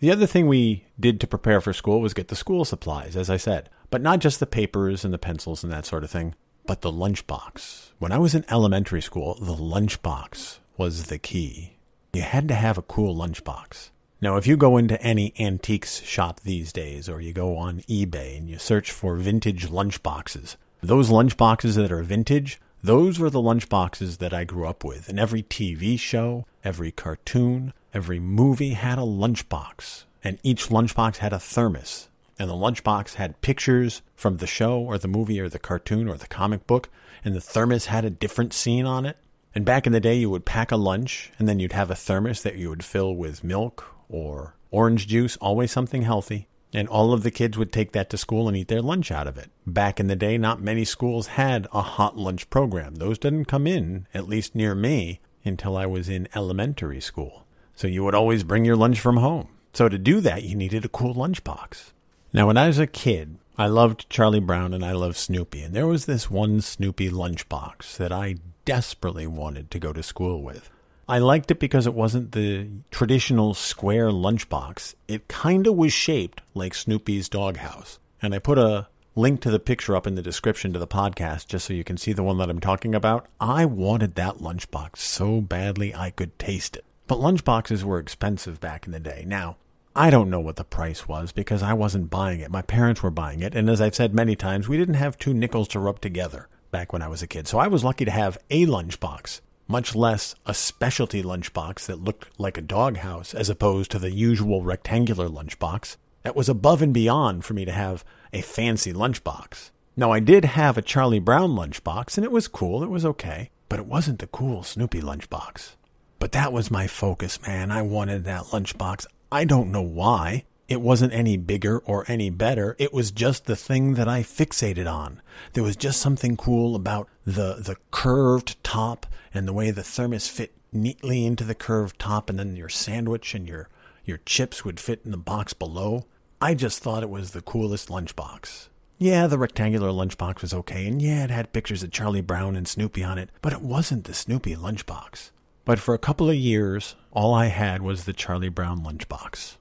The 0.00 0.10
other 0.10 0.26
thing 0.26 0.46
we 0.46 0.84
did 0.98 1.20
to 1.20 1.26
prepare 1.26 1.60
for 1.60 1.72
school 1.72 2.00
was 2.00 2.14
get 2.14 2.28
the 2.28 2.36
school 2.36 2.64
supplies, 2.64 3.16
as 3.16 3.30
I 3.30 3.36
said, 3.36 3.70
but 3.90 4.02
not 4.02 4.18
just 4.18 4.40
the 4.40 4.46
papers 4.46 5.04
and 5.04 5.14
the 5.14 5.18
pencils 5.18 5.62
and 5.62 5.72
that 5.72 5.86
sort 5.86 6.04
of 6.04 6.10
thing, 6.10 6.34
but 6.66 6.80
the 6.80 6.92
lunchbox. 6.92 7.90
When 7.98 8.12
I 8.12 8.18
was 8.18 8.34
in 8.34 8.44
elementary 8.50 9.02
school, 9.02 9.34
the 9.40 9.54
lunchbox 9.54 10.58
was 10.76 11.04
the 11.04 11.18
key. 11.18 11.76
You 12.12 12.22
had 12.22 12.48
to 12.48 12.54
have 12.54 12.76
a 12.76 12.82
cool 12.82 13.14
lunchbox. 13.14 13.90
Now, 14.20 14.36
if 14.36 14.46
you 14.46 14.56
go 14.56 14.76
into 14.76 15.00
any 15.02 15.34
antiques 15.38 16.00
shop 16.02 16.40
these 16.40 16.72
days, 16.72 17.08
or 17.08 17.20
you 17.20 17.32
go 17.32 17.56
on 17.56 17.80
eBay 17.82 18.38
and 18.38 18.48
you 18.48 18.58
search 18.58 18.90
for 18.90 19.16
vintage 19.16 19.68
lunchboxes, 19.68 20.56
those 20.82 21.10
lunchboxes 21.10 21.76
that 21.76 21.92
are 21.92 22.02
vintage, 22.02 22.60
those 22.82 23.18
were 23.18 23.30
the 23.30 23.42
lunchboxes 23.42 24.18
that 24.18 24.32
I 24.34 24.44
grew 24.44 24.66
up 24.66 24.84
with. 24.84 25.08
And 25.08 25.18
every 25.18 25.42
TV 25.42 25.98
show, 25.98 26.46
every 26.62 26.90
cartoon, 26.90 27.72
every 27.94 28.18
movie 28.18 28.70
had 28.70 28.98
a 28.98 29.02
lunchbox. 29.02 30.04
And 30.22 30.38
each 30.42 30.68
lunchbox 30.68 31.18
had 31.18 31.32
a 31.32 31.38
thermos. 31.38 32.08
And 32.38 32.50
the 32.50 32.54
lunchbox 32.54 33.14
had 33.14 33.40
pictures 33.40 34.02
from 34.16 34.38
the 34.38 34.46
show 34.46 34.80
or 34.80 34.98
the 34.98 35.08
movie 35.08 35.40
or 35.40 35.48
the 35.48 35.60
cartoon 35.60 36.08
or 36.08 36.16
the 36.16 36.26
comic 36.26 36.66
book. 36.66 36.88
And 37.24 37.34
the 37.34 37.40
thermos 37.40 37.86
had 37.86 38.04
a 38.04 38.10
different 38.10 38.52
scene 38.52 38.84
on 38.84 39.06
it. 39.06 39.16
And 39.54 39.64
back 39.64 39.86
in 39.86 39.92
the 39.92 40.00
day, 40.00 40.16
you 40.16 40.28
would 40.30 40.44
pack 40.44 40.72
a 40.72 40.76
lunch 40.76 41.30
and 41.38 41.48
then 41.48 41.60
you'd 41.60 41.72
have 41.72 41.90
a 41.90 41.94
thermos 41.94 42.42
that 42.42 42.56
you 42.56 42.68
would 42.70 42.84
fill 42.84 43.14
with 43.14 43.44
milk 43.44 43.86
or 44.08 44.56
orange 44.72 45.06
juice, 45.06 45.36
always 45.36 45.70
something 45.70 46.02
healthy. 46.02 46.48
And 46.72 46.88
all 46.88 47.12
of 47.12 47.22
the 47.22 47.30
kids 47.30 47.56
would 47.56 47.72
take 47.72 47.92
that 47.92 48.10
to 48.10 48.18
school 48.18 48.48
and 48.48 48.56
eat 48.56 48.66
their 48.66 48.82
lunch 48.82 49.12
out 49.12 49.28
of 49.28 49.38
it. 49.38 49.50
Back 49.64 50.00
in 50.00 50.08
the 50.08 50.16
day, 50.16 50.36
not 50.36 50.60
many 50.60 50.84
schools 50.84 51.28
had 51.28 51.68
a 51.72 51.82
hot 51.82 52.16
lunch 52.16 52.50
program. 52.50 52.96
Those 52.96 53.16
didn't 53.16 53.44
come 53.44 53.68
in, 53.68 54.08
at 54.12 54.28
least 54.28 54.56
near 54.56 54.74
me, 54.74 55.20
until 55.44 55.76
I 55.76 55.86
was 55.86 56.08
in 56.08 56.26
elementary 56.34 57.00
school. 57.00 57.43
So 57.74 57.86
you 57.86 58.04
would 58.04 58.14
always 58.14 58.44
bring 58.44 58.64
your 58.64 58.76
lunch 58.76 59.00
from 59.00 59.16
home. 59.16 59.48
So 59.72 59.88
to 59.88 59.98
do 59.98 60.20
that, 60.20 60.44
you 60.44 60.54
needed 60.54 60.84
a 60.84 60.88
cool 60.88 61.14
lunchbox. 61.14 61.92
Now, 62.32 62.46
when 62.46 62.56
I 62.56 62.68
was 62.68 62.78
a 62.78 62.86
kid, 62.86 63.38
I 63.56 63.66
loved 63.66 64.08
Charlie 64.10 64.40
Brown 64.40 64.74
and 64.74 64.84
I 64.84 64.92
loved 64.92 65.16
Snoopy. 65.16 65.62
And 65.62 65.74
there 65.74 65.86
was 65.86 66.06
this 66.06 66.30
one 66.30 66.60
Snoopy 66.60 67.10
lunchbox 67.10 67.96
that 67.96 68.12
I 68.12 68.36
desperately 68.64 69.26
wanted 69.26 69.70
to 69.70 69.78
go 69.78 69.92
to 69.92 70.02
school 70.02 70.42
with. 70.42 70.70
I 71.08 71.18
liked 71.18 71.50
it 71.50 71.60
because 71.60 71.86
it 71.86 71.94
wasn't 71.94 72.32
the 72.32 72.68
traditional 72.90 73.52
square 73.54 74.08
lunchbox. 74.08 74.94
It 75.06 75.28
kind 75.28 75.66
of 75.66 75.74
was 75.74 75.92
shaped 75.92 76.40
like 76.54 76.74
Snoopy's 76.74 77.28
doghouse. 77.28 77.98
And 78.22 78.34
I 78.34 78.38
put 78.38 78.58
a 78.58 78.88
link 79.14 79.40
to 79.42 79.50
the 79.50 79.60
picture 79.60 79.94
up 79.94 80.06
in 80.06 80.14
the 80.14 80.22
description 80.22 80.72
to 80.72 80.78
the 80.78 80.86
podcast 80.86 81.46
just 81.46 81.66
so 81.66 81.74
you 81.74 81.84
can 81.84 81.96
see 81.96 82.12
the 82.12 82.22
one 82.22 82.38
that 82.38 82.50
I'm 82.50 82.60
talking 82.60 82.94
about. 82.94 83.26
I 83.38 83.64
wanted 83.64 84.14
that 84.14 84.38
lunchbox 84.38 84.96
so 84.96 85.40
badly 85.40 85.94
I 85.94 86.10
could 86.10 86.38
taste 86.38 86.76
it. 86.76 86.84
But 87.06 87.18
lunchboxes 87.18 87.84
were 87.84 87.98
expensive 87.98 88.60
back 88.60 88.86
in 88.86 88.92
the 88.92 89.00
day. 89.00 89.24
Now, 89.26 89.56
I 89.94 90.10
don't 90.10 90.30
know 90.30 90.40
what 90.40 90.56
the 90.56 90.64
price 90.64 91.06
was 91.06 91.32
because 91.32 91.62
I 91.62 91.72
wasn't 91.72 92.10
buying 92.10 92.40
it. 92.40 92.50
My 92.50 92.62
parents 92.62 93.02
were 93.02 93.10
buying 93.10 93.40
it. 93.40 93.54
And 93.54 93.68
as 93.70 93.80
I've 93.80 93.94
said 93.94 94.14
many 94.14 94.36
times, 94.36 94.68
we 94.68 94.76
didn't 94.76 94.94
have 94.94 95.18
two 95.18 95.34
nickels 95.34 95.68
to 95.68 95.80
rub 95.80 96.00
together 96.00 96.48
back 96.70 96.92
when 96.92 97.02
I 97.02 97.08
was 97.08 97.22
a 97.22 97.26
kid. 97.26 97.46
So 97.46 97.58
I 97.58 97.68
was 97.68 97.84
lucky 97.84 98.04
to 98.04 98.10
have 98.10 98.38
a 98.50 98.66
lunchbox 98.66 99.40
much 99.66 99.94
less 99.94 100.34
a 100.46 100.54
specialty 100.54 101.22
lunchbox 101.22 101.86
that 101.86 102.02
looked 102.02 102.28
like 102.38 102.58
a 102.58 102.62
doghouse 102.62 103.34
as 103.34 103.48
opposed 103.48 103.90
to 103.90 103.98
the 103.98 104.10
usual 104.10 104.62
rectangular 104.62 105.28
lunchbox. 105.28 105.96
That 106.22 106.36
was 106.36 106.48
above 106.48 106.82
and 106.82 106.92
beyond 106.92 107.44
for 107.44 107.54
me 107.54 107.64
to 107.64 107.72
have 107.72 108.04
a 108.32 108.40
fancy 108.40 108.92
lunchbox. 108.92 109.70
Now, 109.96 110.10
I 110.10 110.20
did 110.20 110.44
have 110.44 110.76
a 110.76 110.82
Charlie 110.82 111.20
Brown 111.20 111.50
lunchbox, 111.50 112.16
and 112.16 112.24
it 112.24 112.32
was 112.32 112.48
cool, 112.48 112.82
it 112.82 112.90
was 112.90 113.04
okay, 113.04 113.50
but 113.68 113.78
it 113.78 113.86
wasn't 113.86 114.18
the 114.18 114.26
cool 114.26 114.62
Snoopy 114.62 115.00
lunchbox. 115.00 115.76
But 116.24 116.32
that 116.32 116.54
was 116.54 116.70
my 116.70 116.86
focus, 116.86 117.38
man. 117.42 117.70
I 117.70 117.82
wanted 117.82 118.24
that 118.24 118.44
lunchbox. 118.44 119.04
I 119.30 119.44
don't 119.44 119.70
know 119.70 119.82
why. 119.82 120.44
It 120.68 120.80
wasn't 120.80 121.12
any 121.12 121.36
bigger 121.36 121.80
or 121.80 122.06
any 122.08 122.30
better. 122.30 122.76
It 122.78 122.94
was 122.94 123.10
just 123.10 123.44
the 123.44 123.56
thing 123.56 123.92
that 123.96 124.08
I 124.08 124.22
fixated 124.22 124.90
on. 124.90 125.20
There 125.52 125.62
was 125.62 125.76
just 125.76 126.00
something 126.00 126.38
cool 126.38 126.76
about 126.76 127.10
the, 127.26 127.56
the 127.56 127.76
curved 127.90 128.56
top 128.64 129.04
and 129.34 129.46
the 129.46 129.52
way 129.52 129.70
the 129.70 129.82
thermos 129.82 130.26
fit 130.26 130.54
neatly 130.72 131.26
into 131.26 131.44
the 131.44 131.54
curved 131.54 131.98
top 131.98 132.30
and 132.30 132.38
then 132.38 132.56
your 132.56 132.70
sandwich 132.70 133.34
and 133.34 133.46
your, 133.46 133.68
your 134.06 134.20
chips 134.24 134.64
would 134.64 134.80
fit 134.80 135.02
in 135.04 135.10
the 135.10 135.18
box 135.18 135.52
below. 135.52 136.06
I 136.40 136.54
just 136.54 136.82
thought 136.82 137.02
it 137.02 137.10
was 137.10 137.32
the 137.32 137.42
coolest 137.42 137.90
lunchbox. 137.90 138.68
Yeah, 138.96 139.26
the 139.26 139.36
rectangular 139.36 139.90
lunchbox 139.90 140.40
was 140.40 140.54
okay, 140.54 140.86
and 140.86 141.02
yeah, 141.02 141.24
it 141.24 141.30
had 141.30 141.52
pictures 141.52 141.82
of 141.82 141.90
Charlie 141.90 142.22
Brown 142.22 142.56
and 142.56 142.66
Snoopy 142.66 143.04
on 143.04 143.18
it, 143.18 143.28
but 143.42 143.52
it 143.52 143.60
wasn't 143.60 144.04
the 144.04 144.14
Snoopy 144.14 144.56
lunchbox. 144.56 145.32
But 145.64 145.78
for 145.78 145.94
a 145.94 145.98
couple 145.98 146.28
of 146.28 146.36
years, 146.36 146.94
all 147.12 147.32
I 147.32 147.46
had 147.46 147.82
was 147.82 148.04
the 148.04 148.12
Charlie 148.12 148.48
Brown 148.48 148.84
lunchbox. 148.84 149.56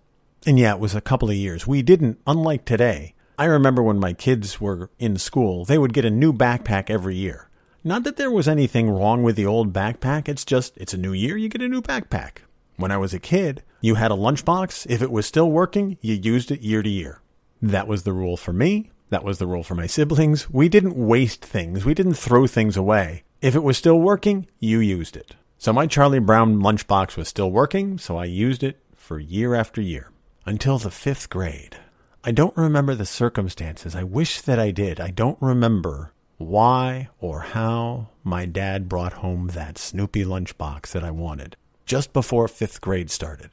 And 0.46 0.60
yeah, 0.60 0.74
it 0.74 0.80
was 0.80 0.94
a 0.94 1.02
couple 1.02 1.30
of 1.30 1.36
years. 1.36 1.66
We 1.66 1.82
didn't, 1.82 2.20
unlike 2.28 2.66
today. 2.66 3.14
I 3.38 3.46
remember 3.46 3.82
when 3.82 4.00
my 4.00 4.14
kids 4.14 4.60
were 4.60 4.90
in 5.00 5.18
school, 5.18 5.66
they 5.66 5.78
would 5.78 5.94
get 5.94 6.06
a 6.06 6.12
new 6.12 6.34
backpack 6.34 6.90
every 6.90 7.16
year. 7.16 7.50
Not 7.84 8.04
that 8.04 8.18
there 8.18 8.32
was 8.32 8.48
anything 8.48 8.90
wrong 8.90 9.24
with 9.24 9.36
the 9.36 9.46
old 9.46 9.74
backpack, 9.74 10.30
it's 10.30 10.46
just, 10.46 10.78
it's 10.78 10.94
a 10.94 10.98
new 10.98 11.14
year, 11.14 11.36
you 11.36 11.50
get 11.50 11.62
a 11.62 11.68
new 11.68 11.82
backpack. 11.82 12.40
When 12.76 12.92
I 12.92 12.98
was 12.98 13.14
a 13.14 13.20
kid, 13.20 13.64
you 13.82 13.96
had 13.96 14.12
a 14.12 14.16
lunchbox. 14.16 14.88
If 14.90 15.02
it 15.02 15.12
was 15.12 15.26
still 15.26 15.52
working, 15.52 15.98
you 16.02 16.16
used 16.16 16.52
it 16.52 16.62
year 16.62 16.82
to 16.82 16.90
year. 16.90 17.22
That 17.62 17.88
was 17.88 18.04
the 18.04 18.14
rule 18.14 18.38
for 18.38 18.54
me. 18.54 18.92
That 19.10 19.24
was 19.24 19.38
the 19.38 19.48
rule 19.48 19.64
for 19.64 19.76
my 19.76 19.88
siblings. 19.88 20.50
We 20.50 20.70
didn't 20.70 20.96
waste 20.96 21.44
things. 21.44 21.86
We 21.86 21.94
didn't 21.94 22.16
throw 22.16 22.48
things 22.48 22.76
away. 22.76 23.24
If 23.42 23.56
it 23.56 23.64
was 23.64 23.78
still 23.78 24.00
working, 24.00 24.48
you 24.60 24.80
used 24.80 25.16
it. 25.16 25.36
So 25.64 25.72
my 25.72 25.88
Charlie 25.88 26.20
Brown 26.20 26.60
lunchbox 26.60 27.16
was 27.16 27.30
still 27.30 27.50
working, 27.50 27.98
so 27.98 28.18
I 28.18 28.26
used 28.26 28.64
it 28.64 28.82
for 28.94 29.18
year 29.18 29.56
after 29.56 29.80
year 29.80 30.12
until 30.46 30.78
the 30.78 30.92
fifth 30.92 31.30
grade. 31.30 31.78
I 32.22 32.34
don't 32.34 32.58
remember 32.58 32.96
the 32.96 33.06
circumstances. 33.06 33.96
I 33.96 34.04
wish 34.04 34.42
that 34.42 34.60
I 34.60 34.72
did. 34.72 35.00
I 35.00 35.10
don't 35.10 35.42
remember 35.42 36.12
why 36.36 37.08
or 37.22 37.40
how 37.40 38.10
my 38.26 38.46
dad 38.46 38.90
brought 38.90 39.14
home 39.14 39.52
that 39.54 39.78
Snoopy 39.78 40.26
lunchbox 40.26 40.92
that 40.92 41.06
I 41.06 41.12
wanted 41.12 41.56
just 41.86 42.12
before 42.12 42.50
fifth 42.50 42.82
grade 42.82 43.10
started. 43.10 43.52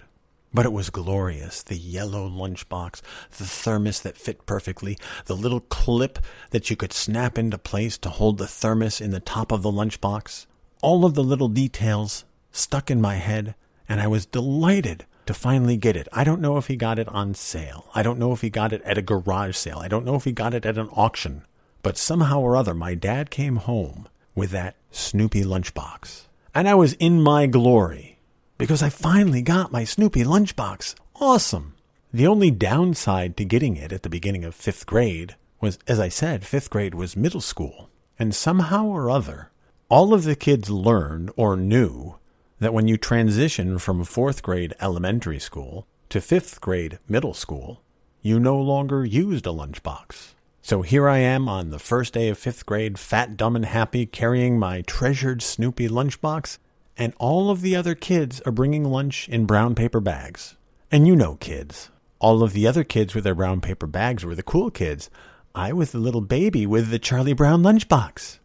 But 0.53 0.67
it 0.67 0.73
was 0.73 0.91
glorious. 0.91 1.63
The 1.63 1.79
yellow 1.79 2.29
lunchbox, 2.29 3.03
the 3.39 3.45
thermos 3.45 4.01
that 4.01 4.19
fit 4.19 4.47
perfectly, 4.47 4.99
the 5.27 5.37
little 5.37 5.61
clip 5.61 6.19
that 6.51 6.71
you 6.71 6.75
could 6.75 6.93
snap 6.93 7.39
into 7.39 7.57
place 7.57 7.97
to 7.99 8.11
hold 8.11 8.39
the 8.39 8.49
thermos 8.49 9.01
in 9.01 9.13
the 9.13 9.21
top 9.21 9.53
of 9.53 9.63
the 9.63 9.71
lunchbox. 9.71 10.47
All 10.83 11.05
of 11.05 11.15
the 11.15 11.25
little 11.25 11.49
details 11.49 12.25
stuck 12.53 12.91
in 12.91 13.01
my 13.01 13.17
head, 13.17 13.55
and 13.89 14.01
I 14.01 14.07
was 14.07 14.25
delighted 14.25 15.05
to 15.27 15.35
finally 15.35 15.77
get 15.77 15.95
it. 15.95 16.09
I 16.13 16.25
don't 16.25 16.41
know 16.41 16.57
if 16.57 16.69
he 16.69 16.77
got 16.77 16.99
it 16.99 17.09
on 17.09 17.35
sale. 17.35 17.89
I 17.95 18.03
don't 18.03 18.19
know 18.19 18.33
if 18.33 18.41
he 18.41 18.51
got 18.51 18.73
it 18.73 18.83
at 18.83 18.99
a 18.99 19.03
garage 19.03 19.57
sale. 19.57 19.79
I 19.79 19.89
don't 19.89 20.07
know 20.07 20.15
if 20.15 20.25
he 20.25 20.33
got 20.33 20.55
it 20.55 20.65
at 20.65 20.79
an 20.79 20.89
auction. 20.93 21.45
But 21.83 21.99
somehow 21.99 22.41
or 22.41 22.57
other, 22.57 22.75
my 22.75 22.95
dad 22.95 23.31
came 23.31 23.57
home 23.57 24.09
with 24.35 24.51
that 24.51 24.77
Snoopy 24.91 25.45
lunchbox. 25.45 26.27
And 26.55 26.69
I 26.69 26.75
was 26.75 26.95
in 26.95 27.23
my 27.23 27.47
glory 27.47 28.19
because 28.59 28.83
I 28.83 28.89
finally 28.89 29.43
got 29.43 29.73
my 29.73 29.85
Snoopy 29.85 30.25
lunchbox. 30.25 30.95
Awesome. 31.17 31.75
The 32.13 32.27
only 32.27 32.51
downside 32.51 33.37
to 33.37 33.45
getting 33.45 33.77
it 33.77 33.93
at 33.93 34.03
the 34.03 34.09
beginning 34.09 34.45
of 34.45 34.55
fifth 34.55 34.87
grade 34.87 35.37
was, 35.61 35.79
as 35.87 36.01
I 36.01 36.09
said, 36.09 36.45
fifth 36.45 36.71
grade 36.71 36.95
was 36.95 37.17
middle 37.17 37.41
school. 37.41 37.91
And 38.19 38.35
somehow 38.35 38.87
or 38.87 39.11
other, 39.11 39.50
all 39.91 40.15
of 40.15 40.23
the 40.23 40.37
kids 40.37 40.71
learned 40.71 41.33
or 41.37 41.57
knew 41.57 42.15
that 42.61 42.73
when 42.73 42.87
you 42.87 42.97
transition 42.97 43.77
from 43.77 44.05
fourth 44.05 44.41
grade 44.41 44.73
elementary 44.81 45.41
school 45.41 45.85
to 46.09 46.21
fifth 46.21 46.61
grade 46.61 47.01
middle 47.09 47.35
school, 47.35 47.83
you 48.23 48.39
no 48.39 48.57
longer 48.57 49.05
used 49.05 49.47
a 49.47 49.51
lunchbox. 49.51 50.35
So 50.63 50.83
here 50.83 51.09
I 51.09 51.19
am 51.19 51.49
on 51.49 51.71
the 51.71 51.81
first 51.81 52.15
day 52.15 52.29
of 52.29 52.39
fifth 52.39 52.67
grade, 52.67 53.01
fat, 53.01 53.37
dumb, 53.37 53.57
and 53.57 53.65
happy, 53.65 54.07
carrying 54.07 54.61
my 54.61 54.83
treasured 54.83 55.43
Snoopy 55.43 55.89
lunchbox, 55.89 56.59
and 56.97 57.13
all 57.19 57.51
of 57.51 57.61
the 57.61 57.75
other 57.75 57.97
kids 57.97 58.41
are 58.43 58.53
bringing 58.53 58.85
lunch 58.85 59.29
in 59.29 59.45
brown 59.45 59.75
paper 59.75 60.01
bags. 60.01 60.55
And 60.93 61.09
you 61.09 61.17
know 61.17 61.35
kids. 61.37 61.91
All 62.21 62.45
of 62.45 62.53
the 62.53 62.67
other 62.67 62.85
kids 62.85 63.15
with 63.15 63.25
their 63.25 63.35
brown 63.35 63.61
paper 63.61 63.89
bags 63.89 64.25
were 64.25 64.37
the 64.37 64.43
cool 64.45 64.71
kids. 64.71 65.11
I 65.53 65.73
was 65.73 65.91
the 65.91 65.99
little 65.99 66.21
baby 66.21 66.65
with 66.65 66.91
the 66.91 66.99
Charlie 67.01 67.33
Brown 67.33 67.63
lunchbox. 67.63 68.40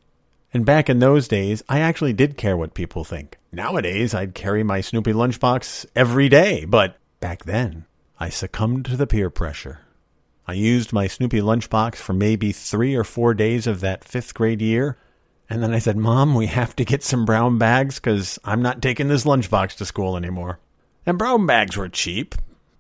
And 0.55 0.65
back 0.65 0.89
in 0.89 1.00
those 1.00 1.27
days, 1.27 1.63
I 1.67 1.81
actually 1.81 2.13
did 2.13 2.38
care 2.38 2.55
what 2.55 2.74
people 2.74 3.03
think. 3.03 3.38
Nowadays, 3.51 4.13
I'd 4.13 4.33
carry 4.33 4.63
my 4.63 4.79
Snoopy 4.79 5.12
lunchbox 5.12 5.85
every 5.97 6.29
day, 6.29 6.63
but 6.63 6.95
back 7.19 7.43
then, 7.43 7.88
I 8.21 8.29
succumbed 8.29 8.85
to 8.85 8.95
the 8.95 9.05
peer 9.05 9.29
pressure. 9.29 9.81
I 10.47 10.53
used 10.53 10.93
my 10.93 11.07
Snoopy 11.07 11.41
lunchbox 11.41 11.95
for 11.95 12.13
maybe 12.13 12.53
three 12.53 12.95
or 12.95 13.03
four 13.03 13.33
days 13.33 13.67
of 13.67 13.81
that 13.81 14.05
fifth 14.05 14.33
grade 14.33 14.62
year, 14.62 14.97
and 15.50 15.62
then 15.62 15.74
I 15.74 15.79
said, 15.79 15.97
Mom, 15.97 16.35
we 16.35 16.45
have 16.45 16.74
to 16.77 16.85
get 16.85 17.03
some 17.03 17.25
brown 17.25 17.57
bags 17.57 17.95
because 17.95 18.39
I'm 18.45 18.62
not 18.62 18.81
taking 18.81 19.09
this 19.09 19.25
lunchbox 19.25 19.75
to 19.75 19.85
school 19.85 20.15
anymore. 20.15 20.59
And 21.05 21.17
brown 21.17 21.45
bags 21.45 21.75
were 21.75 21.89
cheap. 21.89 22.33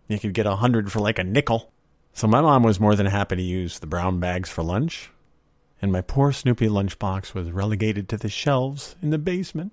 You 0.07 0.17
could 0.17 0.33
get 0.33 0.45
a 0.45 0.55
hundred 0.55 0.93
for 0.93 1.01
like 1.01 1.19
a 1.19 1.25
nickel. 1.25 1.73
So 2.13 2.25
my 2.25 2.39
mom 2.39 2.63
was 2.63 2.79
more 2.79 2.95
than 2.95 3.07
happy 3.07 3.35
to 3.35 3.41
use 3.41 3.79
the 3.79 3.85
brown 3.85 4.21
bags 4.21 4.49
for 4.49 4.63
lunch, 4.63 5.11
and 5.85 5.91
my 5.91 6.01
poor 6.01 6.31
Snoopy 6.31 6.67
lunchbox 6.67 7.35
was 7.35 7.51
relegated 7.51 8.09
to 8.09 8.17
the 8.17 8.27
shelves 8.27 8.95
in 9.03 9.11
the 9.11 9.19
basement. 9.19 9.71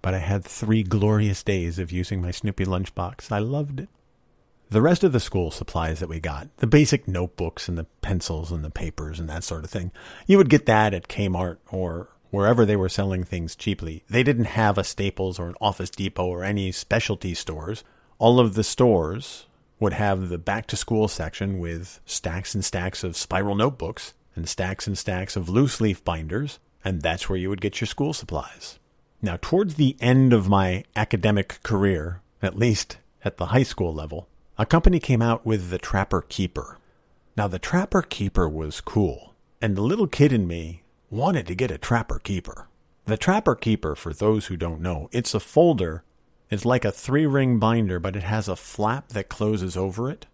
But 0.00 0.14
I 0.14 0.18
had 0.18 0.44
three 0.44 0.84
glorious 0.84 1.42
days 1.42 1.80
of 1.80 1.90
using 1.90 2.22
my 2.22 2.30
Snoopy 2.30 2.66
lunchbox. 2.66 3.32
I 3.32 3.40
loved 3.40 3.80
it. 3.80 3.88
The 4.68 4.80
rest 4.80 5.02
of 5.02 5.10
the 5.10 5.18
school 5.18 5.50
supplies 5.50 5.98
that 5.98 6.08
we 6.08 6.20
got, 6.20 6.56
the 6.58 6.68
basic 6.68 7.08
notebooks 7.08 7.68
and 7.68 7.76
the 7.76 7.88
pencils 8.00 8.52
and 8.52 8.64
the 8.64 8.70
papers 8.70 9.18
and 9.18 9.28
that 9.28 9.42
sort 9.42 9.64
of 9.64 9.70
thing, 9.70 9.90
you 10.24 10.38
would 10.38 10.50
get 10.50 10.66
that 10.66 10.94
at 10.94 11.08
Kmart 11.08 11.56
or 11.68 12.10
wherever 12.30 12.64
they 12.64 12.76
were 12.76 12.88
selling 12.88 13.24
things 13.24 13.56
cheaply. 13.56 14.04
They 14.08 14.22
didn't 14.22 14.44
have 14.44 14.78
a 14.78 14.84
Staples 14.84 15.40
or 15.40 15.48
an 15.48 15.56
Office 15.60 15.90
Depot 15.90 16.26
or 16.26 16.44
any 16.44 16.70
specialty 16.70 17.34
stores. 17.34 17.82
All 18.20 18.38
of 18.38 18.54
the 18.54 18.62
stores 18.62 19.46
would 19.80 19.94
have 19.94 20.28
the 20.28 20.38
back 20.38 20.68
to 20.68 20.76
school 20.76 21.08
section 21.08 21.58
with 21.58 21.98
stacks 22.06 22.54
and 22.54 22.64
stacks 22.64 23.02
of 23.02 23.16
spiral 23.16 23.56
notebooks 23.56 24.14
and 24.40 24.48
stacks 24.48 24.86
and 24.86 24.96
stacks 24.96 25.36
of 25.36 25.50
loose 25.50 25.82
leaf 25.82 26.02
binders, 26.02 26.60
and 26.82 27.02
that's 27.02 27.28
where 27.28 27.38
you 27.38 27.50
would 27.50 27.60
get 27.60 27.78
your 27.78 27.86
school 27.86 28.14
supplies. 28.14 28.78
Now, 29.20 29.36
towards 29.38 29.74
the 29.74 29.96
end 30.00 30.32
of 30.32 30.48
my 30.48 30.82
academic 30.96 31.62
career, 31.62 32.22
at 32.40 32.56
least 32.56 32.96
at 33.22 33.36
the 33.36 33.46
high 33.46 33.64
school 33.64 33.92
level, 33.92 34.28
a 34.56 34.64
company 34.64 34.98
came 34.98 35.20
out 35.20 35.44
with 35.44 35.68
the 35.68 35.76
Trapper 35.76 36.22
Keeper. 36.22 36.78
Now, 37.36 37.48
the 37.48 37.58
Trapper 37.58 38.00
Keeper 38.00 38.48
was 38.48 38.80
cool, 38.80 39.34
and 39.60 39.76
the 39.76 39.82
little 39.82 40.06
kid 40.06 40.32
in 40.32 40.46
me 40.46 40.84
wanted 41.10 41.46
to 41.48 41.54
get 41.54 41.70
a 41.70 41.76
Trapper 41.76 42.18
Keeper. 42.18 42.68
The 43.04 43.18
Trapper 43.18 43.56
Keeper, 43.56 43.94
for 43.94 44.14
those 44.14 44.46
who 44.46 44.56
don't 44.56 44.80
know, 44.80 45.10
it's 45.12 45.34
a 45.34 45.40
folder. 45.40 46.02
It's 46.48 46.64
like 46.64 46.86
a 46.86 46.92
three 46.92 47.26
ring 47.26 47.58
binder, 47.58 48.00
but 48.00 48.16
it 48.16 48.22
has 48.22 48.48
a 48.48 48.56
flap 48.56 49.08
that 49.08 49.28
closes 49.28 49.76
over 49.76 50.10
it. 50.10 50.24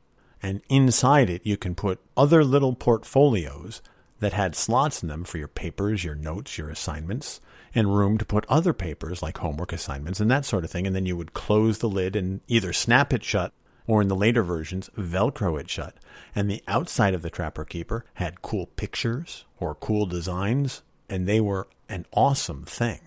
And 0.40 0.62
inside 0.68 1.28
it, 1.28 1.44
you 1.44 1.56
can 1.56 1.75
put 1.75 1.98
other 2.16 2.44
little 2.44 2.76
portfolios 2.76 3.82
that 4.20 4.32
had 4.32 4.54
slots 4.54 5.02
in 5.02 5.08
them 5.08 5.25
for 5.25 5.38
your 5.38 5.49
papers, 5.49 6.04
your 6.04 6.14
notes, 6.14 6.56
your 6.56 6.70
assignments, 6.70 7.40
and 7.75 7.96
room 7.96 8.16
to 8.18 8.25
put 8.25 8.46
other 8.49 8.73
papers 8.73 9.23
like 9.23 9.38
homework 9.38 9.73
assignments 9.73 10.20
and 10.20 10.30
that 10.30 10.44
sort 10.44 10.64
of 10.64 10.70
thing. 10.70 10.87
And 10.87 10.96
then 10.96 11.06
you 11.06 11.16
would 11.16 11.35
close 11.35 11.78
the 11.78 11.88
lid 11.88 12.16
and 12.16 12.40
either 12.49 12.73
snap 12.73 13.12
it 13.12 13.23
shut 13.23 13.52
or 13.87 14.02
in 14.02 14.08
the 14.08 14.16
later 14.16 14.42
versions, 14.42 14.90
Velcro 14.96 15.61
it 15.61 15.70
shut. 15.70 15.94
And 16.35 16.50
the 16.50 16.62
outside 16.66 17.14
of 17.14 17.23
the 17.23 17.30
Trapper 17.30 17.64
Keeper 17.64 18.04
had 18.14 18.42
cool 18.42 18.66
pictures 18.66 19.44
or 19.58 19.75
cool 19.75 20.06
designs, 20.06 20.82
and 21.08 21.26
they 21.26 21.40
were 21.40 21.68
an 21.88 22.06
awesome 22.12 22.64
thing 22.64 23.00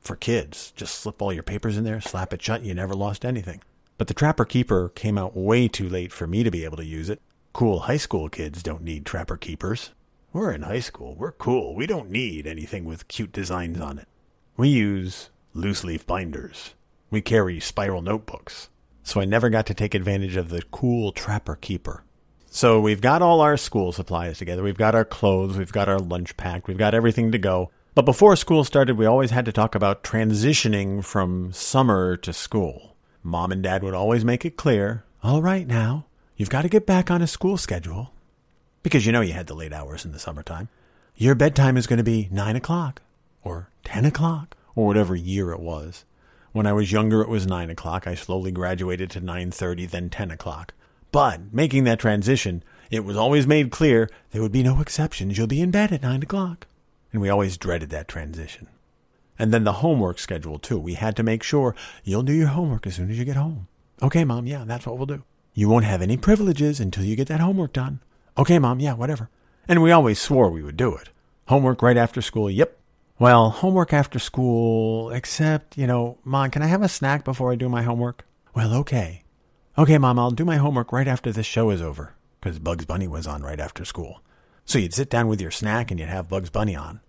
for 0.00 0.16
kids. 0.16 0.72
Just 0.76 0.96
slip 0.96 1.22
all 1.22 1.32
your 1.32 1.42
papers 1.42 1.76
in 1.76 1.84
there, 1.84 2.00
slap 2.00 2.32
it 2.32 2.42
shut, 2.42 2.62
you 2.62 2.74
never 2.74 2.94
lost 2.94 3.24
anything. 3.24 3.62
But 3.98 4.08
the 4.08 4.14
Trapper 4.14 4.44
Keeper 4.44 4.90
came 4.90 5.16
out 5.16 5.36
way 5.36 5.68
too 5.68 5.88
late 5.88 6.12
for 6.12 6.26
me 6.26 6.42
to 6.42 6.50
be 6.50 6.64
able 6.64 6.76
to 6.76 6.84
use 6.84 7.08
it. 7.08 7.22
Cool 7.54 7.80
high 7.80 7.96
school 7.96 8.28
kids 8.28 8.62
don't 8.62 8.82
need 8.82 9.06
Trapper 9.06 9.38
Keepers. 9.38 9.92
We're 10.36 10.52
in 10.52 10.62
high 10.62 10.80
school. 10.80 11.14
We're 11.14 11.32
cool. 11.32 11.74
We 11.74 11.86
don't 11.86 12.10
need 12.10 12.46
anything 12.46 12.84
with 12.84 13.08
cute 13.08 13.32
designs 13.32 13.80
on 13.80 13.98
it. 13.98 14.06
We 14.54 14.68
use 14.68 15.30
loose 15.54 15.82
leaf 15.82 16.06
binders. 16.06 16.74
We 17.10 17.22
carry 17.22 17.58
spiral 17.58 18.02
notebooks 18.02 18.68
so 19.02 19.18
I 19.18 19.24
never 19.24 19.48
got 19.48 19.64
to 19.64 19.72
take 19.72 19.94
advantage 19.94 20.36
of 20.36 20.50
the 20.50 20.60
cool 20.70 21.12
Trapper 21.12 21.56
Keeper. 21.56 22.04
So 22.50 22.82
we've 22.82 23.00
got 23.00 23.22
all 23.22 23.40
our 23.40 23.56
school 23.56 23.92
supplies 23.92 24.36
together. 24.36 24.62
We've 24.62 24.76
got 24.76 24.94
our 24.94 25.06
clothes, 25.06 25.56
we've 25.56 25.72
got 25.72 25.88
our 25.88 25.98
lunch 25.98 26.36
pack, 26.36 26.68
we've 26.68 26.76
got 26.76 26.92
everything 26.92 27.32
to 27.32 27.38
go. 27.38 27.70
But 27.94 28.04
before 28.04 28.36
school 28.36 28.62
started, 28.62 28.98
we 28.98 29.06
always 29.06 29.30
had 29.30 29.46
to 29.46 29.52
talk 29.52 29.74
about 29.74 30.04
transitioning 30.04 31.02
from 31.02 31.50
summer 31.54 32.14
to 32.18 32.34
school. 32.34 32.94
Mom 33.22 33.52
and 33.52 33.62
Dad 33.62 33.82
would 33.82 33.94
always 33.94 34.22
make 34.22 34.44
it 34.44 34.58
clear, 34.58 35.04
all 35.22 35.40
right 35.40 35.66
now, 35.66 36.04
you've 36.36 36.50
got 36.50 36.60
to 36.60 36.68
get 36.68 36.84
back 36.84 37.10
on 37.10 37.22
a 37.22 37.26
school 37.26 37.56
schedule. 37.56 38.12
Because 38.86 39.04
you 39.04 39.10
know 39.10 39.20
you 39.20 39.32
had 39.32 39.48
the 39.48 39.54
late 39.56 39.72
hours 39.72 40.04
in 40.04 40.12
the 40.12 40.18
summertime. 40.20 40.68
Your 41.16 41.34
bedtime 41.34 41.76
is 41.76 41.88
going 41.88 41.96
to 41.96 42.04
be 42.04 42.28
9 42.30 42.54
o'clock 42.54 43.02
or 43.42 43.68
10 43.82 44.04
o'clock 44.04 44.56
or 44.76 44.86
whatever 44.86 45.16
year 45.16 45.50
it 45.50 45.58
was. 45.58 46.04
When 46.52 46.68
I 46.68 46.72
was 46.72 46.92
younger, 46.92 47.20
it 47.20 47.28
was 47.28 47.48
9 47.48 47.68
o'clock. 47.68 48.06
I 48.06 48.14
slowly 48.14 48.52
graduated 48.52 49.10
to 49.10 49.20
9.30, 49.20 49.90
then 49.90 50.08
10 50.08 50.30
o'clock. 50.30 50.72
But 51.10 51.52
making 51.52 51.82
that 51.82 51.98
transition, 51.98 52.62
it 52.88 53.04
was 53.04 53.16
always 53.16 53.44
made 53.44 53.72
clear 53.72 54.08
there 54.30 54.40
would 54.40 54.52
be 54.52 54.62
no 54.62 54.80
exceptions. 54.80 55.36
You'll 55.36 55.48
be 55.48 55.60
in 55.60 55.72
bed 55.72 55.90
at 55.90 56.04
9 56.04 56.22
o'clock. 56.22 56.68
And 57.12 57.20
we 57.20 57.28
always 57.28 57.56
dreaded 57.56 57.90
that 57.90 58.06
transition. 58.06 58.68
And 59.36 59.52
then 59.52 59.64
the 59.64 59.82
homework 59.82 60.20
schedule, 60.20 60.60
too. 60.60 60.78
We 60.78 60.94
had 60.94 61.16
to 61.16 61.24
make 61.24 61.42
sure 61.42 61.74
you'll 62.04 62.22
do 62.22 62.32
your 62.32 62.46
homework 62.46 62.86
as 62.86 62.94
soon 62.94 63.10
as 63.10 63.18
you 63.18 63.24
get 63.24 63.34
home. 63.34 63.66
Okay, 64.00 64.24
Mom, 64.24 64.46
yeah, 64.46 64.62
that's 64.64 64.86
what 64.86 64.96
we'll 64.96 65.06
do. 65.06 65.24
You 65.54 65.68
won't 65.68 65.86
have 65.86 66.02
any 66.02 66.16
privileges 66.16 66.78
until 66.78 67.02
you 67.02 67.16
get 67.16 67.26
that 67.26 67.40
homework 67.40 67.72
done. 67.72 67.98
Okay, 68.38 68.58
Mom, 68.58 68.80
yeah, 68.80 68.94
whatever. 68.94 69.30
And 69.68 69.82
we 69.82 69.90
always 69.92 70.20
swore 70.20 70.50
we 70.50 70.62
would 70.62 70.76
do 70.76 70.94
it. 70.94 71.10
Homework 71.48 71.82
right 71.82 71.96
after 71.96 72.20
school, 72.20 72.50
yep, 72.50 72.78
well, 73.18 73.48
homework 73.48 73.94
after 73.94 74.18
school, 74.18 75.10
except, 75.10 75.78
you 75.78 75.86
know, 75.86 76.18
Mom, 76.22 76.50
can 76.50 76.60
I 76.60 76.66
have 76.66 76.82
a 76.82 76.88
snack 76.88 77.24
before 77.24 77.50
I 77.50 77.56
do 77.56 77.66
my 77.66 77.82
homework? 77.82 78.26
Well, 78.54 78.74
okay. 78.74 79.22
Okay, 79.78 79.96
Mom, 79.96 80.18
I'll 80.18 80.30
do 80.30 80.44
my 80.44 80.56
homework 80.56 80.92
right 80.92 81.08
after 81.08 81.32
this 81.32 81.46
show 81.46 81.70
is 81.70 81.80
over, 81.80 82.12
because 82.40 82.58
Bugs 82.58 82.84
Bunny 82.84 83.08
was 83.08 83.26
on 83.26 83.42
right 83.42 83.58
after 83.58 83.86
school. 83.86 84.20
So 84.66 84.78
you'd 84.78 84.92
sit 84.92 85.08
down 85.08 85.28
with 85.28 85.40
your 85.40 85.50
snack 85.50 85.90
and 85.90 85.98
you'd 85.98 86.10
have 86.10 86.28
Bugs 86.28 86.50
Bunny 86.50 86.76
on. 86.76 87.00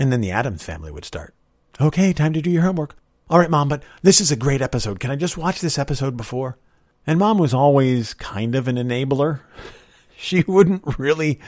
And 0.00 0.12
then 0.12 0.20
the 0.20 0.32
Addams 0.32 0.64
family 0.64 0.90
would 0.90 1.04
start. 1.04 1.32
Okay, 1.80 2.12
time 2.12 2.32
to 2.32 2.42
do 2.42 2.50
your 2.50 2.62
homework. 2.62 2.96
All 3.30 3.38
right, 3.38 3.50
Mom, 3.50 3.68
but 3.68 3.84
this 4.02 4.20
is 4.20 4.32
a 4.32 4.36
great 4.36 4.62
episode. 4.62 4.98
Can 4.98 5.12
I 5.12 5.16
just 5.16 5.38
watch 5.38 5.60
this 5.60 5.78
episode 5.78 6.16
before? 6.16 6.58
And 7.06 7.20
Mom 7.20 7.38
was 7.38 7.54
always 7.54 8.14
kind 8.14 8.56
of 8.56 8.66
an 8.66 8.76
enabler. 8.76 9.40
she 10.22 10.42
wouldn't 10.46 10.98
really 10.98 11.40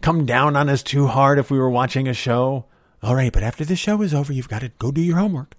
come 0.00 0.26
down 0.26 0.56
on 0.56 0.68
us 0.68 0.82
too 0.82 1.06
hard 1.06 1.38
if 1.38 1.50
we 1.50 1.58
were 1.58 1.70
watching 1.70 2.08
a 2.08 2.14
show. 2.14 2.64
All 3.02 3.14
right, 3.14 3.32
but 3.32 3.42
after 3.42 3.64
the 3.64 3.76
show 3.76 4.00
is 4.02 4.14
over, 4.14 4.32
you've 4.32 4.48
got 4.48 4.60
to 4.60 4.70
go 4.78 4.90
do 4.90 5.02
your 5.02 5.18
homework. 5.18 5.54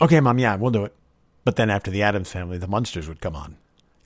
Okay, 0.00 0.20
Mom, 0.20 0.38
yeah, 0.38 0.56
we'll 0.56 0.70
do 0.70 0.84
it. 0.84 0.94
But 1.44 1.56
then 1.56 1.70
after 1.70 1.90
the 1.90 2.02
Addams 2.02 2.30
family, 2.30 2.58
the 2.58 2.66
Munsters 2.66 3.08
would 3.08 3.20
come 3.20 3.36
on. 3.36 3.56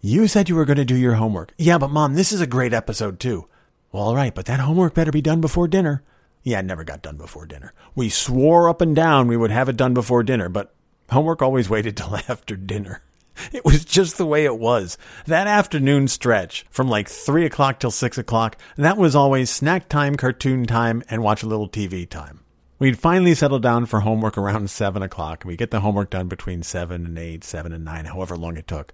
You 0.01 0.27
said 0.27 0.49
you 0.49 0.55
were 0.55 0.67
going 0.67 0.77
to 0.77 0.85
do 0.85 0.97
your 0.97 1.15
homework. 1.15 1.55
Yeah, 1.57 1.79
but 1.79 1.91
Mom, 1.91 2.15
this 2.15 2.31
is 2.31 2.41
a 2.41 2.47
great 2.47 2.75
episode, 2.75 3.19
too. 3.19 3.49
Well, 3.91 4.03
all 4.05 4.15
right, 4.17 4.35
but 4.35 4.45
that 4.47 4.61
homework 4.61 4.93
better 4.93 5.11
be 5.13 5.23
done 5.23 5.41
before 5.41 5.67
dinner. 5.67 6.03
Yeah, 6.43 6.59
it 6.59 6.67
never 6.67 6.85
got 6.85 7.01
done 7.01 7.17
before 7.17 7.47
dinner. 7.47 7.73
We 7.95 8.11
swore 8.11 8.69
up 8.69 8.83
and 8.83 8.95
down 8.95 9.29
we 9.29 9.37
would 9.37 9.51
have 9.51 9.69
it 9.71 9.77
done 9.79 9.95
before 9.95 10.23
dinner, 10.23 10.51
but 10.51 10.75
homework 11.11 11.41
always 11.41 11.71
waited 11.71 11.97
till 11.97 12.17
after 12.29 12.55
dinner. 12.55 13.03
It 13.53 13.65
was 13.65 13.85
just 13.85 14.17
the 14.17 14.27
way 14.27 14.45
it 14.45 14.59
was. 14.59 14.99
That 15.27 15.47
afternoon 15.47 16.09
stretch 16.09 16.65
from 16.71 16.89
like 16.89 17.09
3 17.09 17.47
o'clock 17.47 17.81
till 17.81 17.91
6 17.91 18.19
o'clock, 18.19 18.57
that 18.77 18.97
was 18.97 19.15
always 19.15 19.51
snack 19.51 19.89
time, 19.89 20.17
cartoon 20.17 20.67
time, 20.67 21.03
and 21.09 21.23
watch 21.23 21.43
a 21.43 21.47
little 21.47 21.69
TV 21.69 22.09
time. 22.09 22.41
We'd 22.79 22.99
finally 22.99 23.35
settle 23.35 23.61
down 23.61 23.87
for 23.87 24.01
homework 24.01 24.37
around 24.37 24.71
7 24.71 25.03
o'clock. 25.03 25.45
We 25.45 25.57
get 25.57 25.71
the 25.71 25.81
homework 25.81 26.11
done 26.11 26.29
between 26.29 26.63
7 26.63 27.07
and 27.07 27.19
8, 27.19 27.45
7 27.45 27.73
and 27.73 27.85
9, 27.85 28.05
however 28.07 28.37
long 28.37 28.57
it 28.57 28.67
took. 28.67 28.93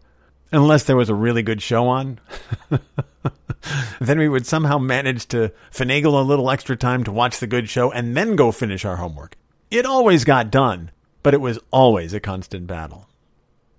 Unless 0.53 0.85
there 0.85 0.97
was 0.97 1.09
a 1.09 1.15
really 1.15 1.43
good 1.43 1.63
show 1.63 1.87
on. 1.89 2.19
then 4.01 4.19
we 4.19 4.29
would 4.29 4.47
somehow 4.47 4.79
manage 4.79 5.27
to 5.29 5.53
finagle 5.73 6.21
a 6.21 6.25
little 6.25 6.51
extra 6.51 6.77
time 6.77 7.05
to 7.05 7.13
watch 7.13 7.39
the 7.39 7.47
good 7.47 7.69
show 7.69 7.93
and 7.93 8.17
then 8.17 8.35
go 8.35 8.51
finish 8.51 8.85
our 8.85 8.97
homework. 8.97 9.37
It 9.71 9.87
always 9.87 10.25
got 10.25 10.51
done, 10.51 10.91
but 11.23 11.35
it 11.35 11.41
was 11.41 11.61
always 11.71 12.13
a 12.13 12.21
constant 12.21 12.67
battle. 12.67 13.10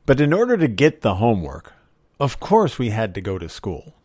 But 0.05 0.19
in 0.19 0.33
order 0.33 0.57
to 0.57 0.67
get 0.67 1.01
the 1.01 1.15
homework, 1.15 1.73
of 2.19 2.39
course 2.39 2.79
we 2.79 2.89
had 2.89 3.13
to 3.15 3.21
go 3.21 3.37
to 3.37 3.47
school. 3.47 3.95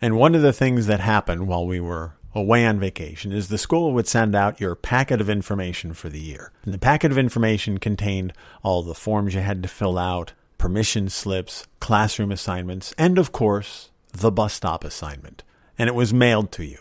And 0.00 0.16
one 0.16 0.34
of 0.34 0.42
the 0.42 0.52
things 0.52 0.86
that 0.86 1.00
happened 1.00 1.46
while 1.46 1.66
we 1.66 1.78
were 1.78 2.14
away 2.34 2.66
on 2.66 2.80
vacation 2.80 3.32
is 3.32 3.48
the 3.48 3.58
school 3.58 3.92
would 3.92 4.08
send 4.08 4.34
out 4.34 4.60
your 4.60 4.74
packet 4.74 5.20
of 5.20 5.28
information 5.28 5.92
for 5.92 6.08
the 6.08 6.20
year. 6.20 6.52
And 6.64 6.72
the 6.72 6.78
packet 6.78 7.12
of 7.12 7.18
information 7.18 7.78
contained 7.78 8.32
all 8.62 8.82
the 8.82 8.94
forms 8.94 9.34
you 9.34 9.40
had 9.40 9.62
to 9.62 9.68
fill 9.68 9.98
out, 9.98 10.32
permission 10.58 11.08
slips, 11.08 11.66
classroom 11.80 12.32
assignments, 12.32 12.94
and 12.96 13.18
of 13.18 13.32
course, 13.32 13.90
the 14.12 14.30
bus 14.30 14.54
stop 14.54 14.84
assignment. 14.84 15.42
And 15.78 15.88
it 15.88 15.94
was 15.94 16.14
mailed 16.14 16.52
to 16.52 16.64
you. 16.64 16.78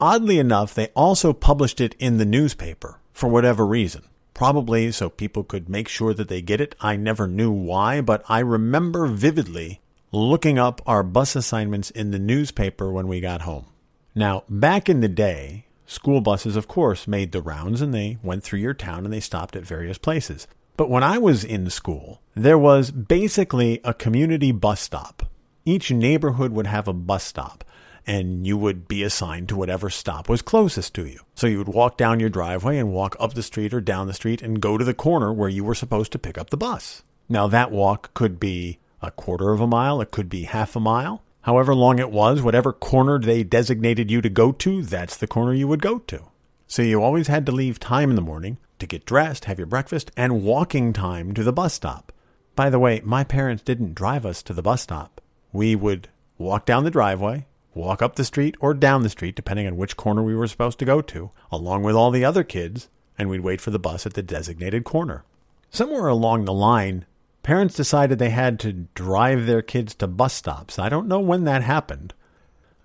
Oddly 0.00 0.38
enough, 0.38 0.74
they 0.74 0.88
also 0.88 1.32
published 1.32 1.80
it 1.80 1.94
in 1.98 2.18
the 2.18 2.24
newspaper 2.24 3.00
for 3.12 3.28
whatever 3.28 3.66
reason. 3.66 4.02
Probably 4.34 4.90
so 4.92 5.10
people 5.10 5.44
could 5.44 5.68
make 5.68 5.88
sure 5.88 6.14
that 6.14 6.28
they 6.28 6.42
get 6.42 6.60
it. 6.60 6.74
I 6.80 6.96
never 6.96 7.26
knew 7.26 7.50
why, 7.50 8.00
but 8.00 8.24
I 8.28 8.40
remember 8.40 9.06
vividly 9.06 9.80
looking 10.10 10.58
up 10.58 10.80
our 10.86 11.02
bus 11.02 11.36
assignments 11.36 11.90
in 11.90 12.10
the 12.10 12.18
newspaper 12.18 12.90
when 12.90 13.08
we 13.08 13.20
got 13.20 13.42
home. 13.42 13.66
Now, 14.14 14.44
back 14.48 14.88
in 14.88 15.00
the 15.00 15.08
day, 15.08 15.66
school 15.86 16.20
buses, 16.20 16.56
of 16.56 16.68
course, 16.68 17.08
made 17.08 17.32
the 17.32 17.42
rounds 17.42 17.80
and 17.80 17.94
they 17.94 18.18
went 18.22 18.42
through 18.42 18.60
your 18.60 18.74
town 18.74 19.04
and 19.04 19.12
they 19.12 19.20
stopped 19.20 19.56
at 19.56 19.64
various 19.64 19.98
places. 19.98 20.46
But 20.76 20.90
when 20.90 21.02
I 21.02 21.18
was 21.18 21.44
in 21.44 21.68
school, 21.70 22.20
there 22.34 22.58
was 22.58 22.90
basically 22.90 23.80
a 23.84 23.94
community 23.94 24.52
bus 24.52 24.80
stop. 24.80 25.24
Each 25.64 25.90
neighborhood 25.90 26.52
would 26.52 26.66
have 26.66 26.88
a 26.88 26.92
bus 26.92 27.24
stop 27.24 27.64
and 28.06 28.46
you 28.46 28.56
would 28.56 28.88
be 28.88 29.02
assigned 29.02 29.48
to 29.48 29.56
whatever 29.56 29.90
stop 29.90 30.28
was 30.28 30.42
closest 30.42 30.94
to 30.94 31.06
you. 31.06 31.20
So 31.34 31.46
you 31.46 31.58
would 31.58 31.68
walk 31.68 31.96
down 31.96 32.20
your 32.20 32.28
driveway 32.28 32.78
and 32.78 32.92
walk 32.92 33.16
up 33.20 33.34
the 33.34 33.42
street 33.42 33.72
or 33.72 33.80
down 33.80 34.06
the 34.06 34.14
street 34.14 34.42
and 34.42 34.60
go 34.60 34.76
to 34.76 34.84
the 34.84 34.94
corner 34.94 35.32
where 35.32 35.48
you 35.48 35.64
were 35.64 35.74
supposed 35.74 36.12
to 36.12 36.18
pick 36.18 36.36
up 36.36 36.50
the 36.50 36.56
bus. 36.56 37.02
Now 37.28 37.46
that 37.48 37.70
walk 37.70 38.12
could 38.14 38.40
be 38.40 38.78
a 39.00 39.10
quarter 39.10 39.50
of 39.52 39.60
a 39.60 39.66
mile, 39.66 40.00
it 40.00 40.10
could 40.10 40.28
be 40.28 40.44
half 40.44 40.76
a 40.76 40.80
mile. 40.80 41.22
However 41.42 41.74
long 41.74 41.98
it 41.98 42.10
was, 42.10 42.40
whatever 42.40 42.72
corner 42.72 43.18
they 43.18 43.42
designated 43.42 44.10
you 44.10 44.20
to 44.20 44.28
go 44.28 44.52
to, 44.52 44.82
that's 44.82 45.16
the 45.16 45.26
corner 45.26 45.52
you 45.52 45.66
would 45.66 45.82
go 45.82 45.98
to. 45.98 46.22
So 46.68 46.82
you 46.82 47.02
always 47.02 47.26
had 47.26 47.44
to 47.46 47.52
leave 47.52 47.80
time 47.80 48.10
in 48.10 48.16
the 48.16 48.22
morning 48.22 48.58
to 48.78 48.86
get 48.86 49.04
dressed, 49.04 49.46
have 49.46 49.58
your 49.58 49.66
breakfast, 49.66 50.10
and 50.16 50.42
walking 50.42 50.92
time 50.92 51.34
to 51.34 51.42
the 51.42 51.52
bus 51.52 51.74
stop. 51.74 52.12
By 52.54 52.70
the 52.70 52.78
way, 52.78 53.00
my 53.04 53.24
parents 53.24 53.62
didn't 53.62 53.94
drive 53.94 54.24
us 54.24 54.42
to 54.44 54.52
the 54.52 54.62
bus 54.62 54.82
stop. 54.82 55.20
We 55.52 55.74
would 55.74 56.08
walk 56.38 56.64
down 56.64 56.84
the 56.84 56.90
driveway, 56.90 57.46
walk 57.74 58.02
up 58.02 58.16
the 58.16 58.24
street 58.24 58.56
or 58.60 58.74
down 58.74 59.02
the 59.02 59.08
street, 59.08 59.34
depending 59.34 59.66
on 59.66 59.76
which 59.76 59.96
corner 59.96 60.22
we 60.22 60.34
were 60.34 60.46
supposed 60.46 60.78
to 60.78 60.84
go 60.84 61.00
to, 61.00 61.30
along 61.50 61.82
with 61.82 61.96
all 61.96 62.10
the 62.10 62.24
other 62.24 62.44
kids, 62.44 62.88
and 63.18 63.28
we'd 63.28 63.40
wait 63.40 63.60
for 63.60 63.70
the 63.70 63.78
bus 63.78 64.06
at 64.06 64.14
the 64.14 64.22
designated 64.22 64.84
corner. 64.84 65.24
Somewhere 65.70 66.08
along 66.08 66.44
the 66.44 66.52
line, 66.52 67.06
parents 67.42 67.74
decided 67.74 68.18
they 68.18 68.30
had 68.30 68.58
to 68.60 68.86
drive 68.94 69.46
their 69.46 69.62
kids 69.62 69.94
to 69.96 70.06
bus 70.06 70.34
stops. 70.34 70.78
I 70.78 70.88
don't 70.88 71.08
know 71.08 71.20
when 71.20 71.44
that 71.44 71.62
happened. 71.62 72.14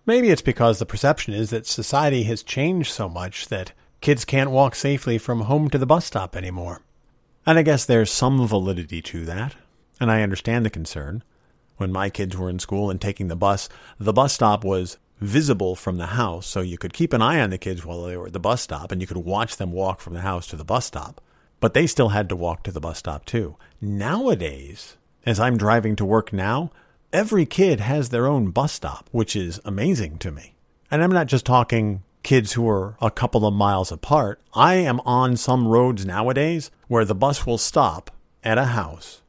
Maybe 0.05 0.29
it's 0.29 0.41
because 0.41 0.79
the 0.79 0.85
perception 0.85 1.33
is 1.33 1.49
that 1.49 1.67
society 1.67 2.23
has 2.23 2.41
changed 2.41 2.91
so 2.91 3.09
much 3.09 3.49
that 3.49 3.73
kids 3.99 4.23
can't 4.23 4.51
walk 4.51 4.73
safely 4.73 5.17
from 5.17 5.41
home 5.41 5.69
to 5.69 5.77
the 5.77 5.85
bus 5.85 6.05
stop 6.05 6.35
anymore. 6.35 6.81
And 7.45 7.57
I 7.57 7.61
guess 7.61 7.85
there's 7.85 8.11
some 8.11 8.47
validity 8.47 9.01
to 9.01 9.25
that, 9.25 9.55
and 9.99 10.11
I 10.11 10.21
understand 10.21 10.65
the 10.65 10.69
concern. 10.69 11.23
When 11.77 11.91
my 11.91 12.09
kids 12.09 12.35
were 12.35 12.49
in 12.49 12.59
school 12.59 12.89
and 12.89 12.99
taking 12.99 13.27
the 13.27 13.35
bus, 13.35 13.69
the 13.99 14.13
bus 14.13 14.33
stop 14.33 14.63
was 14.63 14.97
visible 15.19 15.75
from 15.75 15.97
the 15.97 16.07
house, 16.07 16.45
so 16.45 16.61
you 16.61 16.77
could 16.77 16.93
keep 16.93 17.13
an 17.13 17.21
eye 17.21 17.39
on 17.39 17.49
the 17.49 17.57
kids 17.57 17.85
while 17.85 18.03
they 18.03 18.17
were 18.17 18.27
at 18.27 18.33
the 18.33 18.39
bus 18.39 18.61
stop 18.61 18.91
and 18.91 19.01
you 19.01 19.07
could 19.07 19.17
watch 19.17 19.57
them 19.57 19.71
walk 19.71 19.99
from 19.99 20.13
the 20.13 20.21
house 20.21 20.47
to 20.47 20.55
the 20.55 20.65
bus 20.65 20.85
stop. 20.85 21.21
But 21.59 21.73
they 21.73 21.87
still 21.87 22.09
had 22.09 22.29
to 22.29 22.35
walk 22.35 22.63
to 22.63 22.71
the 22.71 22.79
bus 22.79 22.99
stop 22.99 23.25
too. 23.25 23.55
Nowadays, 23.81 24.97
as 25.25 25.39
I'm 25.39 25.57
driving 25.57 25.95
to 25.97 26.05
work 26.05 26.31
now, 26.31 26.71
every 27.11 27.45
kid 27.45 27.79
has 27.79 28.09
their 28.09 28.27
own 28.27 28.51
bus 28.51 28.73
stop, 28.73 29.07
which 29.11 29.35
is 29.35 29.59
amazing 29.65 30.17
to 30.19 30.31
me. 30.31 30.53
And 30.91 31.03
I'm 31.03 31.11
not 31.11 31.27
just 31.27 31.45
talking 31.45 32.03
kids 32.23 32.53
who 32.53 32.67
are 32.69 32.95
a 33.01 33.11
couple 33.11 33.45
of 33.45 33.53
miles 33.53 33.91
apart. 33.91 34.41
I 34.53 34.75
am 34.75 34.99
on 35.01 35.37
some 35.37 35.67
roads 35.67 36.05
nowadays 36.05 36.71
where 36.87 37.05
the 37.05 37.15
bus 37.15 37.45
will 37.45 37.57
stop 37.57 38.11
at 38.43 38.57
a 38.57 38.65
house, 38.65 39.21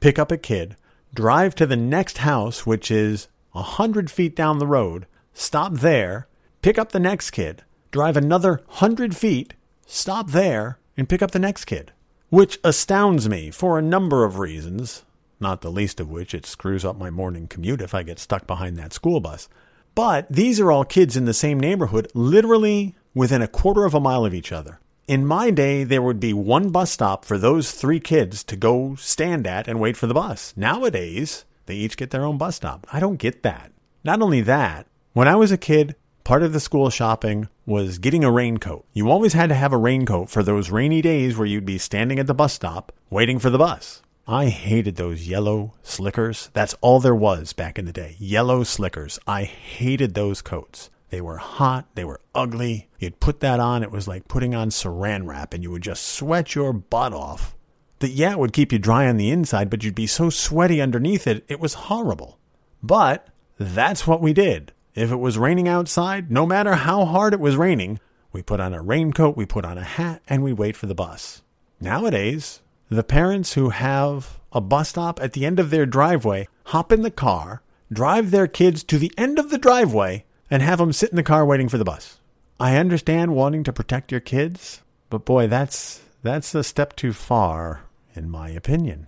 pick 0.00 0.18
up 0.18 0.32
a 0.32 0.36
kid, 0.36 0.76
drive 1.16 1.54
to 1.56 1.66
the 1.66 1.76
next 1.76 2.18
house, 2.18 2.66
which 2.66 2.90
is 2.90 3.26
a 3.54 3.62
hundred 3.62 4.10
feet 4.10 4.36
down 4.36 4.58
the 4.58 4.66
road, 4.66 5.06
stop 5.32 5.72
there, 5.72 6.28
pick 6.62 6.78
up 6.78 6.92
the 6.92 7.00
next 7.00 7.30
kid, 7.30 7.64
drive 7.90 8.16
another 8.16 8.60
hundred 8.68 9.16
feet, 9.16 9.54
stop 9.86 10.30
there, 10.30 10.78
and 10.96 11.08
pick 11.08 11.22
up 11.22 11.30
the 11.30 11.38
next 11.38 11.64
kid. 11.64 11.90
Which 12.28 12.58
astounds 12.62 13.28
me 13.28 13.50
for 13.50 13.78
a 13.78 13.82
number 13.82 14.24
of 14.24 14.38
reasons, 14.38 15.04
not 15.40 15.62
the 15.62 15.70
least 15.70 16.00
of 16.00 16.10
which 16.10 16.34
it 16.34 16.44
screws 16.44 16.84
up 16.84 16.98
my 16.98 17.08
morning 17.08 17.48
commute 17.48 17.80
if 17.80 17.94
I 17.94 18.02
get 18.02 18.18
stuck 18.18 18.46
behind 18.46 18.76
that 18.76 18.92
school 18.92 19.20
bus. 19.20 19.48
But 19.94 20.26
these 20.28 20.60
are 20.60 20.70
all 20.70 20.84
kids 20.84 21.16
in 21.16 21.24
the 21.24 21.32
same 21.32 21.58
neighborhood, 21.58 22.08
literally 22.12 22.94
within 23.14 23.40
a 23.40 23.48
quarter 23.48 23.86
of 23.86 23.94
a 23.94 24.00
mile 24.00 24.26
of 24.26 24.34
each 24.34 24.52
other. 24.52 24.80
In 25.06 25.24
my 25.24 25.50
day, 25.52 25.84
there 25.84 26.02
would 26.02 26.18
be 26.18 26.32
one 26.32 26.70
bus 26.70 26.90
stop 26.90 27.24
for 27.24 27.38
those 27.38 27.70
three 27.70 28.00
kids 28.00 28.42
to 28.42 28.56
go 28.56 28.96
stand 28.96 29.46
at 29.46 29.68
and 29.68 29.78
wait 29.78 29.96
for 29.96 30.08
the 30.08 30.14
bus. 30.14 30.52
Nowadays, 30.56 31.44
they 31.66 31.76
each 31.76 31.96
get 31.96 32.10
their 32.10 32.24
own 32.24 32.38
bus 32.38 32.56
stop. 32.56 32.88
I 32.92 32.98
don't 32.98 33.14
get 33.14 33.44
that. 33.44 33.70
Not 34.02 34.20
only 34.20 34.40
that, 34.40 34.88
when 35.12 35.28
I 35.28 35.36
was 35.36 35.52
a 35.52 35.56
kid, 35.56 35.94
part 36.24 36.42
of 36.42 36.52
the 36.52 36.58
school 36.58 36.90
shopping 36.90 37.48
was 37.66 37.98
getting 37.98 38.24
a 38.24 38.32
raincoat. 38.32 38.84
You 38.94 39.08
always 39.08 39.32
had 39.32 39.48
to 39.50 39.54
have 39.54 39.72
a 39.72 39.78
raincoat 39.78 40.28
for 40.28 40.42
those 40.42 40.72
rainy 40.72 41.02
days 41.02 41.36
where 41.36 41.46
you'd 41.46 41.64
be 41.64 41.78
standing 41.78 42.18
at 42.18 42.26
the 42.26 42.34
bus 42.34 42.54
stop 42.54 42.90
waiting 43.08 43.38
for 43.38 43.48
the 43.48 43.58
bus. 43.58 44.02
I 44.26 44.46
hated 44.46 44.96
those 44.96 45.28
yellow 45.28 45.74
slickers. 45.84 46.50
That's 46.52 46.74
all 46.80 46.98
there 46.98 47.14
was 47.14 47.52
back 47.52 47.78
in 47.78 47.84
the 47.84 47.92
day. 47.92 48.16
Yellow 48.18 48.64
slickers. 48.64 49.20
I 49.24 49.44
hated 49.44 50.14
those 50.14 50.42
coats. 50.42 50.90
They 51.10 51.20
were 51.20 51.36
hot. 51.36 51.86
They 51.94 52.04
were 52.04 52.20
ugly. 52.34 52.88
You'd 52.98 53.20
put 53.20 53.40
that 53.40 53.60
on. 53.60 53.82
It 53.82 53.90
was 53.90 54.08
like 54.08 54.28
putting 54.28 54.54
on 54.54 54.70
saran 54.70 55.26
wrap 55.26 55.54
and 55.54 55.62
you 55.62 55.70
would 55.70 55.82
just 55.82 56.04
sweat 56.04 56.54
your 56.54 56.72
butt 56.72 57.12
off. 57.12 57.54
That, 58.00 58.10
yeah, 58.10 58.32
it 58.32 58.38
would 58.38 58.52
keep 58.52 58.72
you 58.72 58.78
dry 58.78 59.08
on 59.08 59.16
the 59.16 59.30
inside, 59.30 59.70
but 59.70 59.82
you'd 59.82 59.94
be 59.94 60.06
so 60.06 60.28
sweaty 60.30 60.80
underneath 60.80 61.26
it. 61.26 61.44
It 61.48 61.60
was 61.60 61.74
horrible. 61.74 62.38
But 62.82 63.28
that's 63.58 64.06
what 64.06 64.20
we 64.20 64.32
did. 64.32 64.72
If 64.94 65.10
it 65.10 65.16
was 65.16 65.38
raining 65.38 65.68
outside, 65.68 66.30
no 66.30 66.46
matter 66.46 66.74
how 66.74 67.04
hard 67.04 67.32
it 67.32 67.40
was 67.40 67.56
raining, 67.56 68.00
we 68.32 68.42
put 68.42 68.60
on 68.60 68.74
a 68.74 68.82
raincoat, 68.82 69.36
we 69.36 69.46
put 69.46 69.64
on 69.64 69.78
a 69.78 69.84
hat, 69.84 70.22
and 70.28 70.42
we 70.42 70.52
wait 70.52 70.76
for 70.76 70.86
the 70.86 70.94
bus. 70.94 71.42
Nowadays, 71.80 72.60
the 72.88 73.02
parents 73.02 73.54
who 73.54 73.70
have 73.70 74.40
a 74.52 74.60
bus 74.60 74.90
stop 74.90 75.20
at 75.22 75.32
the 75.32 75.44
end 75.46 75.58
of 75.58 75.70
their 75.70 75.86
driveway 75.86 76.48
hop 76.66 76.92
in 76.92 77.02
the 77.02 77.10
car, 77.10 77.62
drive 77.92 78.30
their 78.30 78.46
kids 78.46 78.82
to 78.84 78.98
the 78.98 79.12
end 79.16 79.38
of 79.38 79.50
the 79.50 79.58
driveway, 79.58 80.24
and 80.50 80.62
have 80.62 80.78
them 80.78 80.92
sit 80.92 81.10
in 81.10 81.16
the 81.16 81.22
car 81.22 81.44
waiting 81.44 81.68
for 81.68 81.78
the 81.78 81.84
bus. 81.84 82.18
I 82.58 82.76
understand 82.76 83.34
wanting 83.34 83.64
to 83.64 83.72
protect 83.72 84.10
your 84.10 84.20
kids, 84.20 84.82
but 85.10 85.24
boy, 85.24 85.46
that's 85.46 86.00
that's 86.22 86.54
a 86.54 86.64
step 86.64 86.96
too 86.96 87.12
far, 87.12 87.82
in 88.14 88.30
my 88.30 88.48
opinion. 88.48 89.06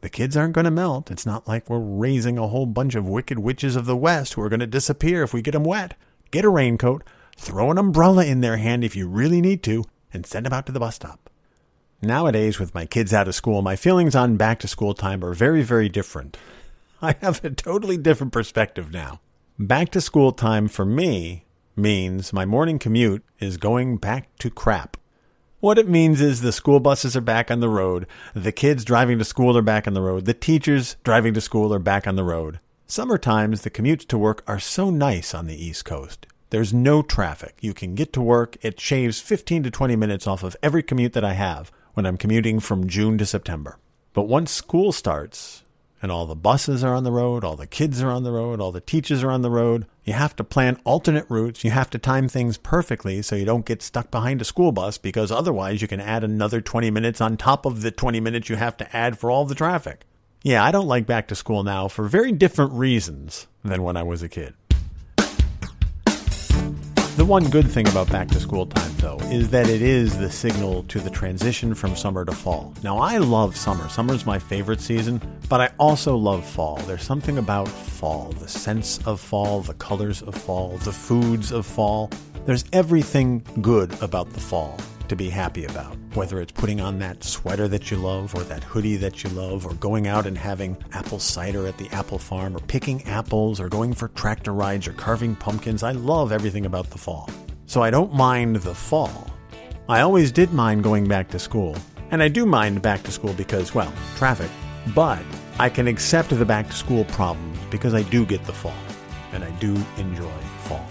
The 0.00 0.08
kids 0.08 0.36
aren't 0.36 0.54
going 0.54 0.64
to 0.64 0.70
melt. 0.70 1.10
It's 1.10 1.26
not 1.26 1.48
like 1.48 1.68
we're 1.68 1.78
raising 1.78 2.38
a 2.38 2.48
whole 2.48 2.66
bunch 2.66 2.94
of 2.94 3.08
wicked 3.08 3.38
witches 3.38 3.74
of 3.74 3.86
the 3.86 3.96
West 3.96 4.34
who 4.34 4.42
are 4.42 4.48
going 4.48 4.60
to 4.60 4.66
disappear 4.66 5.22
if 5.22 5.32
we 5.32 5.42
get 5.42 5.52
them 5.52 5.64
wet. 5.64 5.94
Get 6.30 6.44
a 6.44 6.48
raincoat, 6.48 7.02
throw 7.36 7.70
an 7.70 7.78
umbrella 7.78 8.24
in 8.24 8.40
their 8.40 8.58
hand 8.58 8.84
if 8.84 8.94
you 8.94 9.08
really 9.08 9.40
need 9.40 9.62
to, 9.64 9.84
and 10.12 10.24
send 10.24 10.46
them 10.46 10.52
out 10.52 10.66
to 10.66 10.72
the 10.72 10.80
bus 10.80 10.96
stop. 10.96 11.30
Nowadays, 12.00 12.60
with 12.60 12.74
my 12.74 12.86
kids 12.86 13.12
out 13.12 13.26
of 13.26 13.34
school, 13.34 13.60
my 13.60 13.74
feelings 13.74 14.14
on 14.14 14.36
back 14.36 14.60
to 14.60 14.68
school 14.68 14.94
time 14.94 15.24
are 15.24 15.34
very, 15.34 15.62
very 15.62 15.88
different. 15.88 16.36
I 17.02 17.16
have 17.20 17.44
a 17.44 17.50
totally 17.50 17.96
different 17.96 18.32
perspective 18.32 18.92
now. 18.92 19.20
Back 19.60 19.88
to 19.90 20.00
school 20.00 20.30
time 20.30 20.68
for 20.68 20.84
me 20.84 21.44
means 21.74 22.32
my 22.32 22.44
morning 22.44 22.78
commute 22.78 23.24
is 23.40 23.56
going 23.56 23.96
back 23.96 24.28
to 24.38 24.50
crap. 24.50 24.96
What 25.58 25.78
it 25.78 25.88
means 25.88 26.20
is 26.20 26.42
the 26.42 26.52
school 26.52 26.78
buses 26.78 27.16
are 27.16 27.20
back 27.20 27.50
on 27.50 27.58
the 27.58 27.68
road, 27.68 28.06
the 28.34 28.52
kids 28.52 28.84
driving 28.84 29.18
to 29.18 29.24
school 29.24 29.58
are 29.58 29.62
back 29.62 29.88
on 29.88 29.94
the 29.94 30.00
road, 30.00 30.26
the 30.26 30.32
teachers 30.32 30.94
driving 31.02 31.34
to 31.34 31.40
school 31.40 31.74
are 31.74 31.80
back 31.80 32.06
on 32.06 32.14
the 32.14 32.22
road. 32.22 32.60
Summer 32.86 33.18
times, 33.18 33.62
the 33.62 33.70
commutes 33.70 34.06
to 34.06 34.16
work 34.16 34.44
are 34.46 34.60
so 34.60 34.90
nice 34.90 35.34
on 35.34 35.48
the 35.48 35.60
East 35.60 35.84
Coast. 35.84 36.28
There's 36.50 36.72
no 36.72 37.02
traffic. 37.02 37.56
You 37.60 37.74
can 37.74 37.96
get 37.96 38.12
to 38.12 38.22
work. 38.22 38.56
It 38.62 38.78
shaves 38.78 39.20
15 39.20 39.64
to 39.64 39.72
20 39.72 39.96
minutes 39.96 40.28
off 40.28 40.44
of 40.44 40.56
every 40.62 40.84
commute 40.84 41.14
that 41.14 41.24
I 41.24 41.32
have 41.32 41.72
when 41.94 42.06
I'm 42.06 42.16
commuting 42.16 42.60
from 42.60 42.86
June 42.86 43.18
to 43.18 43.26
September. 43.26 43.78
But 44.12 44.28
once 44.28 44.52
school 44.52 44.92
starts, 44.92 45.64
and 46.00 46.12
all 46.12 46.26
the 46.26 46.36
buses 46.36 46.84
are 46.84 46.94
on 46.94 47.04
the 47.04 47.12
road, 47.12 47.44
all 47.44 47.56
the 47.56 47.66
kids 47.66 48.02
are 48.02 48.10
on 48.10 48.22
the 48.22 48.32
road, 48.32 48.60
all 48.60 48.72
the 48.72 48.80
teachers 48.80 49.22
are 49.22 49.30
on 49.30 49.42
the 49.42 49.50
road. 49.50 49.86
You 50.04 50.12
have 50.12 50.36
to 50.36 50.44
plan 50.44 50.80
alternate 50.84 51.26
routes. 51.28 51.64
You 51.64 51.70
have 51.70 51.90
to 51.90 51.98
time 51.98 52.28
things 52.28 52.56
perfectly 52.56 53.20
so 53.22 53.36
you 53.36 53.44
don't 53.44 53.66
get 53.66 53.82
stuck 53.82 54.10
behind 54.10 54.40
a 54.40 54.44
school 54.44 54.72
bus 54.72 54.96
because 54.96 55.30
otherwise 55.30 55.82
you 55.82 55.88
can 55.88 56.00
add 56.00 56.24
another 56.24 56.60
20 56.60 56.90
minutes 56.90 57.20
on 57.20 57.36
top 57.36 57.66
of 57.66 57.82
the 57.82 57.90
20 57.90 58.20
minutes 58.20 58.48
you 58.48 58.56
have 58.56 58.76
to 58.78 58.96
add 58.96 59.18
for 59.18 59.30
all 59.30 59.44
the 59.44 59.54
traffic. 59.54 60.06
Yeah, 60.42 60.64
I 60.64 60.70
don't 60.70 60.86
like 60.86 61.06
back 61.06 61.28
to 61.28 61.34
school 61.34 61.64
now 61.64 61.88
for 61.88 62.04
very 62.04 62.32
different 62.32 62.72
reasons 62.72 63.48
than 63.64 63.82
when 63.82 63.96
I 63.96 64.04
was 64.04 64.22
a 64.22 64.28
kid. 64.28 64.54
The 67.18 67.24
one 67.24 67.50
good 67.50 67.68
thing 67.68 67.88
about 67.88 68.08
back 68.12 68.28
to 68.28 68.38
school 68.38 68.64
time, 68.64 68.92
though, 68.98 69.18
is 69.22 69.50
that 69.50 69.68
it 69.68 69.82
is 69.82 70.16
the 70.16 70.30
signal 70.30 70.84
to 70.84 71.00
the 71.00 71.10
transition 71.10 71.74
from 71.74 71.96
summer 71.96 72.24
to 72.24 72.30
fall. 72.30 72.72
Now, 72.84 72.98
I 72.98 73.18
love 73.18 73.56
summer. 73.56 73.88
Summer's 73.88 74.24
my 74.24 74.38
favorite 74.38 74.80
season, 74.80 75.20
but 75.48 75.60
I 75.60 75.72
also 75.80 76.16
love 76.16 76.46
fall. 76.46 76.76
There's 76.86 77.02
something 77.02 77.38
about 77.38 77.66
fall 77.66 78.30
the 78.38 78.46
sense 78.46 79.00
of 79.04 79.18
fall, 79.18 79.62
the 79.62 79.74
colors 79.74 80.22
of 80.22 80.36
fall, 80.36 80.78
the 80.78 80.92
foods 80.92 81.50
of 81.50 81.66
fall. 81.66 82.08
There's 82.46 82.64
everything 82.72 83.42
good 83.60 84.00
about 84.00 84.30
the 84.30 84.38
fall 84.38 84.78
to 85.08 85.16
be 85.16 85.28
happy 85.28 85.64
about. 85.64 85.96
Whether 86.14 86.40
it's 86.40 86.52
putting 86.52 86.80
on 86.80 86.98
that 86.98 87.24
sweater 87.24 87.68
that 87.68 87.90
you 87.90 87.96
love, 87.96 88.34
or 88.34 88.42
that 88.44 88.64
hoodie 88.64 88.96
that 88.96 89.22
you 89.22 89.30
love, 89.30 89.66
or 89.66 89.74
going 89.74 90.06
out 90.06 90.26
and 90.26 90.36
having 90.36 90.76
apple 90.92 91.18
cider 91.18 91.66
at 91.66 91.78
the 91.78 91.88
apple 91.90 92.18
farm, 92.18 92.56
or 92.56 92.60
picking 92.60 93.02
apples, 93.04 93.60
or 93.60 93.68
going 93.68 93.94
for 93.94 94.08
tractor 94.08 94.52
rides, 94.52 94.86
or 94.86 94.92
carving 94.92 95.34
pumpkins. 95.34 95.82
I 95.82 95.92
love 95.92 96.32
everything 96.32 96.66
about 96.66 96.90
the 96.90 96.98
fall. 96.98 97.30
So 97.66 97.82
I 97.82 97.90
don't 97.90 98.14
mind 98.14 98.56
the 98.56 98.74
fall. 98.74 99.30
I 99.88 100.00
always 100.00 100.32
did 100.32 100.52
mind 100.52 100.82
going 100.82 101.08
back 101.08 101.28
to 101.30 101.38
school. 101.38 101.76
And 102.10 102.22
I 102.22 102.28
do 102.28 102.46
mind 102.46 102.80
back 102.80 103.02
to 103.02 103.10
school 103.10 103.34
because, 103.34 103.74
well, 103.74 103.92
traffic. 104.16 104.50
But 104.94 105.22
I 105.58 105.68
can 105.68 105.86
accept 105.86 106.30
the 106.30 106.44
back 106.44 106.68
to 106.68 106.72
school 106.74 107.04
problems 107.04 107.58
because 107.70 107.94
I 107.94 108.02
do 108.02 108.24
get 108.24 108.44
the 108.44 108.52
fall. 108.52 108.72
And 109.32 109.44
I 109.44 109.50
do 109.52 109.76
enjoy 109.98 110.30
fall. 110.60 110.86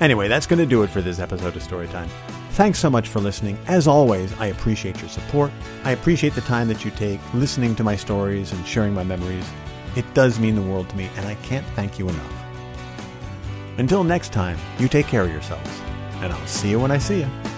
Anyway, 0.00 0.28
that's 0.28 0.46
going 0.46 0.58
to 0.58 0.66
do 0.66 0.82
it 0.82 0.90
for 0.90 1.00
this 1.00 1.18
episode 1.18 1.56
of 1.56 1.62
Storytime. 1.62 2.08
Thanks 2.54 2.78
so 2.78 2.88
much 2.88 3.08
for 3.08 3.18
listening. 3.18 3.58
As 3.66 3.88
always, 3.88 4.32
I 4.38 4.46
appreciate 4.46 5.00
your 5.00 5.08
support. 5.08 5.50
I 5.82 5.90
appreciate 5.90 6.36
the 6.36 6.40
time 6.42 6.68
that 6.68 6.84
you 6.84 6.92
take 6.92 7.18
listening 7.34 7.74
to 7.74 7.82
my 7.82 7.96
stories 7.96 8.52
and 8.52 8.64
sharing 8.64 8.94
my 8.94 9.02
memories. 9.02 9.44
It 9.96 10.04
does 10.14 10.38
mean 10.38 10.54
the 10.54 10.62
world 10.62 10.88
to 10.90 10.96
me, 10.96 11.10
and 11.16 11.26
I 11.26 11.34
can't 11.42 11.66
thank 11.74 11.98
you 11.98 12.08
enough. 12.08 12.44
Until 13.78 14.04
next 14.04 14.32
time, 14.32 14.56
you 14.78 14.86
take 14.86 15.08
care 15.08 15.24
of 15.24 15.32
yourselves, 15.32 15.68
and 16.20 16.32
I'll 16.32 16.46
see 16.46 16.70
you 16.70 16.78
when 16.78 16.92
I 16.92 16.98
see 16.98 17.22
you. 17.22 17.53